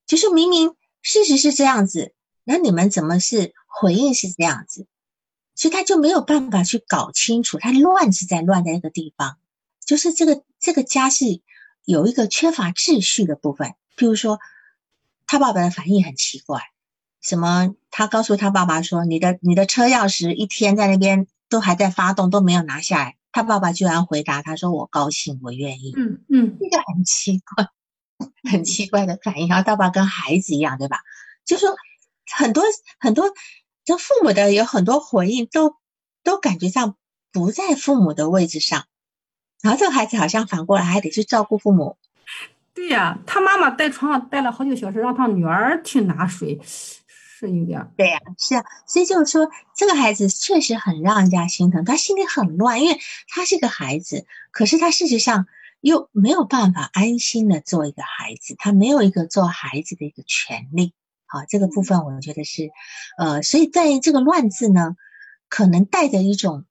[0.06, 4.88] 就是明明事实是这样子，那你们怎么是回应是这样子？
[5.56, 9.38] 所以他就没有办法去搞清楚，他乱是在乱在那个地方，
[9.86, 11.42] 就是这个这个家是
[11.86, 13.76] 有一个缺乏秩序的部分。
[13.96, 14.40] 譬如说，
[15.28, 16.64] 他爸爸的反应很奇怪，
[17.24, 17.74] 什么？
[17.90, 27.68] 他告诉他爸爸说：“你的你的车钥匙一天在那边都还在发动，都没有拿下来。”他爸爸居然回答他说：“我高兴，我愿意。”嗯嗯这个很奇怪，
[28.52, 29.48] 很奇怪的反应。
[29.48, 31.00] 然后爸爸跟孩子一样，对吧？
[31.46, 31.76] 就说
[32.36, 32.64] 很多
[33.00, 33.32] 很多，
[33.86, 35.78] 这父母的有很多回应都
[36.24, 36.98] 都感觉上
[37.32, 38.84] 不在父母的位置上，
[39.62, 41.98] 然后这个孩子好像反过来还得去照顾父母。
[42.74, 46.60] 对呀、他妈妈在床上待了好几个小时，让他女儿去拿水，
[47.48, 55.48] 是有点对呀、是啊，所以就是说，这个孩子确实很让人家心疼，他心里很乱，因为他是个孩子，可是他事实上
[55.82, 60.94] 又没有办法安心的做一个孩子，他没有一个做孩子的一个权利。
[61.26, 62.72] 好，这个部分我觉得是，
[63.18, 64.96] 呃，所以在这个乱字呢，
[65.50, 66.66] 可能带着一种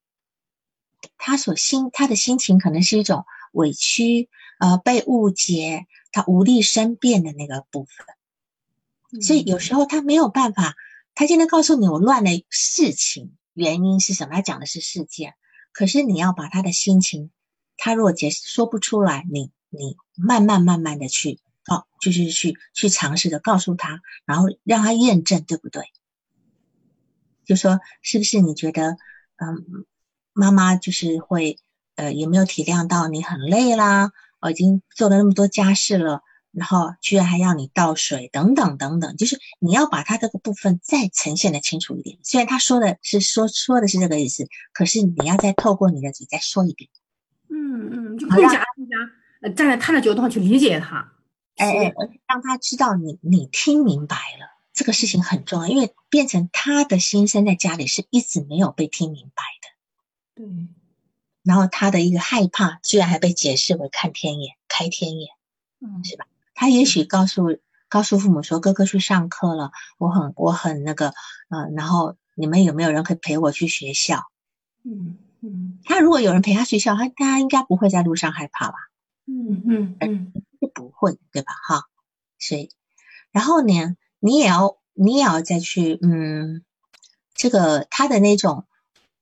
[1.19, 4.29] 他所心他的心情，可能是一种委屈，
[4.61, 8.07] 呃，被误解，他无力申辩的那个部分。
[9.21, 10.75] 所以有时候他没有办法，
[11.15, 15.35] 他现在告诉你我乱的事情原因是什么，他讲的是事件，
[15.73, 17.31] 可是你要把他的心情，
[17.77, 25.85] 他如果解释说不出来，你你慢慢慢慢的去，哦，就是去去尝试的告诉他，然后让他验证对不对？
[27.45, 28.97] 就说是不是你觉得，
[29.37, 29.85] 嗯，
[30.33, 31.59] 妈妈就是会，
[31.97, 34.13] 呃，有没有体谅到你很累啦？
[34.41, 36.23] 我、已经做了那么多家事了。
[36.53, 42.19] 然后居然还要你倒水，等等等等，就是你要把他这个部分再呈现的清楚一点。
[42.23, 46.91] 虽然他说的是说说的是这个意思，可是你要再透过你的嘴再说一遍。
[47.49, 48.97] 嗯嗯，就更加更加
[49.41, 51.13] 呃站在他的角度上去理解他。
[51.57, 51.95] 哎哎，
[52.27, 60.43] 让他知道你你听明白了，这个事情很重要，因为变成他的心声在家里是一直没有被听明白的。
[60.45, 60.69] 对，
[61.43, 65.29] 然后他的一个害怕，居然还被解释为看天眼、开天眼，
[65.81, 66.27] 嗯是吧？
[66.63, 67.59] 他也许告诉
[67.89, 71.09] 告诉父母说：“哥哥去上课了，我很我很那个，
[71.49, 74.23] 呃，然后你们有没有人可以陪我去学校？”
[74.87, 78.75] 嗯嗯他如果有人陪他学校，他他应该不会在路上害怕吧？
[79.27, 81.53] 嗯嗯嗯是不会，对吧？
[81.67, 81.83] 哈，
[82.39, 82.71] 所以，
[83.33, 86.63] 然后呢，你也要你也要再去，嗯，
[87.35, 88.67] 这个他的那种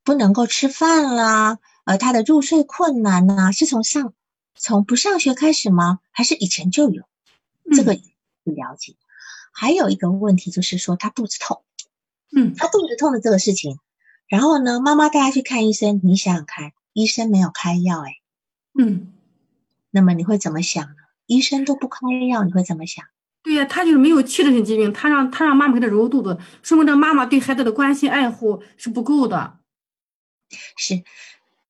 [0.05, 4.13] 不能够吃饭啦，呃，他的入睡困难呐、是从上
[4.55, 6.01] 从不上学开始吗？
[6.11, 7.05] 还是以前就有？
[7.75, 7.99] 这个
[8.45, 8.97] 不了解。
[9.53, 11.65] 还有一个问题就是说，他肚子痛，
[12.35, 13.79] 嗯他肚子痛的这个事情，
[14.29, 18.15] 然后呢，妈妈带他去看医生，你想想看，医生没有开药，哎，
[18.79, 19.13] 嗯，
[19.91, 20.95] 那么你会怎么想呢？
[21.27, 21.99] 医生都不开
[22.29, 23.05] 药，你会怎么想？
[23.43, 29.59] 对呀，他就是没有器质性疾病，他让他让妈妈给他揉肚子，说明这妈妈对孩子的关心爱护是不够的。
[30.77, 31.05] 是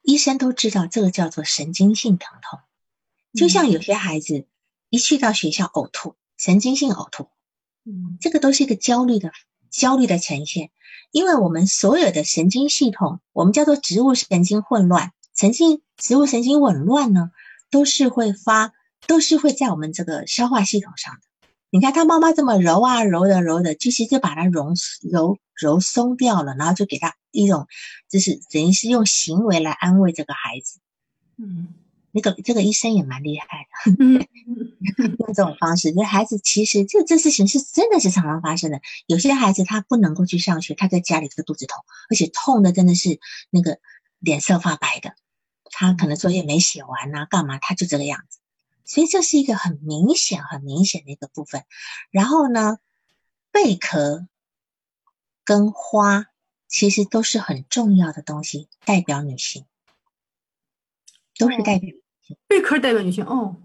[0.02, 2.58] 医生都知道这个叫做神经性疼痛，
[3.34, 4.46] 就像有些孩子
[4.90, 7.28] 一去到学校呕吐，神经性呕吐，
[7.86, 9.32] 嗯这个都是一个焦虑的
[9.70, 10.70] 焦虑的呈现，
[11.12, 17.30] 因为我们所有的神经系统，我们叫做植物神经混乱，神经植物神经紊乱呢，
[17.70, 18.72] 都是会发，
[19.06, 21.20] 都是会在我们这个消化系统上的。
[21.70, 24.74] 你看他妈妈这么揉啊揉的揉的，其实就把它揉
[25.08, 27.68] 揉揉松掉了，然后就给他一种，
[28.08, 30.80] 就是等于是用行为来安慰这个孩子。
[31.38, 31.68] 嗯
[32.12, 33.96] 那个这个医生也蛮厉害的。
[33.98, 34.26] 嗯
[35.18, 38.80] 用这种方式，这孩子其实这这事情是真的是常常发生的。
[39.06, 43.78] 有些孩子他不能够去上学，他在家里这个肚子痛，而且痛的真的是那个
[44.18, 45.14] 脸色发白的，
[45.64, 48.38] 他可能作业没写完呐、干嘛他就这个样子。
[48.84, 51.64] 所以这是一个很明显、很明显的一个部分。
[52.10, 52.78] 然后呢，
[53.52, 54.26] 贝壳
[55.44, 56.26] 跟花
[56.68, 59.64] 其实都是很重要的东西，代表女性。
[61.38, 61.94] 都是代表
[62.46, 63.56] 贝壳代表女性哦。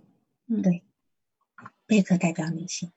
[0.47, 0.83] 嗯，对，
[1.87, 2.91] 贝壳代表女性，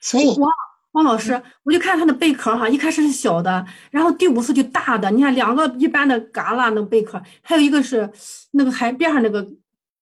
[0.00, 0.50] 所以王
[0.92, 5.10] 王老师，我就看他的贝壳哈，一开始是小的，然后第五次就大的。
[5.10, 8.10] 你看两个一般的旮旯那贝壳，还有一个是
[8.52, 9.42] 那个海边上那个，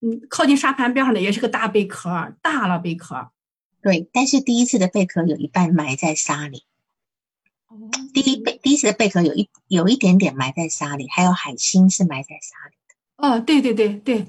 [0.00, 3.30] 嗯，靠近沙盘边上的也是个大贝壳，大了贝壳。
[3.80, 6.64] 对，但是第一次的贝壳有一半埋在沙里。
[8.12, 12.94] 第一贝第一次的贝壳有一有一点点埋在沙里，还有海星是埋在沙里的。
[13.16, 14.26] 哦，对对对对对，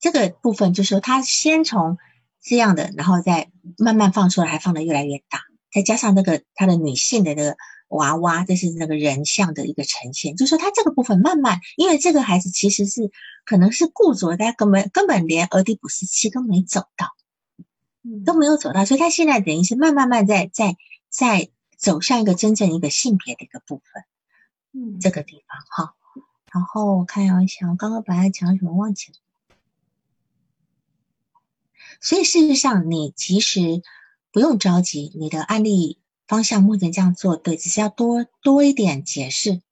[0.00, 1.98] 这个部分就是说，它先从
[2.40, 5.40] 这样的，然后再慢慢放出来，还放的越来越大，
[5.72, 7.56] 再加上那个他的女性的那个
[7.88, 13.10] 娃娃，这是那个人像的一个呈现，就是说他这个部分慢慢，因为这个孩子其实是
[13.44, 17.14] 可能是固着，他根本根本连俄狄浦斯期都没走到，
[18.24, 20.76] 都没有走到，所以他现在等于是慢慢慢在在
[21.08, 21.50] 在。
[21.78, 24.02] 走向一个真正一个性别的一个部分，
[24.72, 25.94] 嗯，这个地方哈。
[26.52, 29.18] 然后我看一下，我刚刚本来讲什么忘记了。
[32.00, 33.82] 所以事实上，你其实
[34.32, 39.62] 不用着急，你的案例方向目前这样做对，只是要多多一点解释，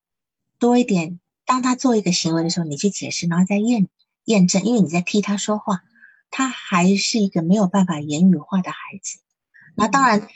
[0.59, 1.21] 多一点。
[1.45, 3.89] 当他做一个行为的时候，你去解释，然后再验
[4.25, 5.83] 验证，因为你在替他说话，
[6.31, 9.19] 他还是一个没有办法言语化的孩子。
[9.75, 10.29] 那当然。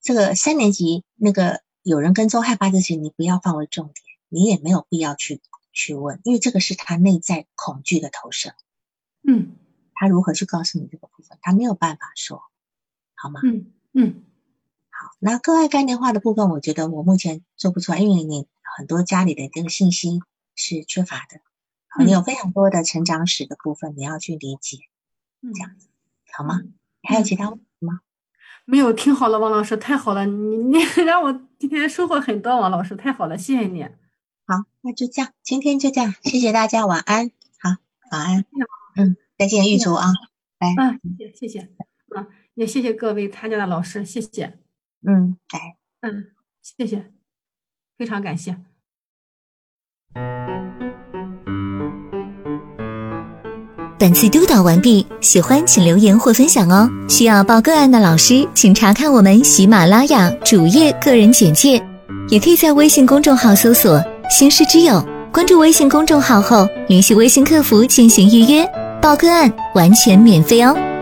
[0.00, 3.96] 这个三年级那个有人跟踪害怕这些，你不要放为重点，
[4.30, 5.42] 你也没有必要去
[5.72, 8.54] 去问，因为这个是他内在恐惧的投射。
[9.22, 9.56] 嗯，
[9.98, 12.42] 他如何去告诉你这个部分，他没有办法说，
[13.14, 13.40] 好吗？
[13.42, 14.22] 嗯嗯，
[14.90, 18.46] 好，那个爱概念化的部分，我觉得我目前做不出来，因为你
[18.76, 20.20] 很多家里的这个信息
[20.54, 21.40] 是缺乏的，
[22.04, 24.78] 你有非常多的成长史的部分你要去理解，
[25.42, 25.88] 这样子
[26.32, 26.60] 好吗？
[26.62, 28.00] 你还有其他问题吗？
[28.64, 33.82] 没有，听好了，王老师，太好了，你你 让我今天收获很多，王老师，太好了，谢谢你。
[34.46, 37.30] 好，那就这样，今天就这样，谢谢大家，晚安。
[37.58, 37.70] 好，
[38.12, 38.44] 晚安。
[38.96, 40.12] 嗯，再见，玉竹啊，
[40.58, 40.74] 拜。
[40.76, 41.60] 嗯，谢谢，谢谢。
[42.08, 44.58] 啊，也谢谢各位参加的老师，谢谢。
[45.06, 47.12] 嗯，来，嗯，谢谢，
[47.96, 48.56] 非常感谢。
[53.96, 56.88] 本次督导完毕，喜欢请留言或分享哦。
[57.08, 61.80] 需要报个案的老师，请查看我们喜马拉雅主页个人简介，
[62.28, 65.00] 也可以在微信公众号搜索“星师之友”，
[65.32, 68.64] 关注微信公众号后联系微信客服进行预约，
[69.08, 70.97] 报个案完全免费哦。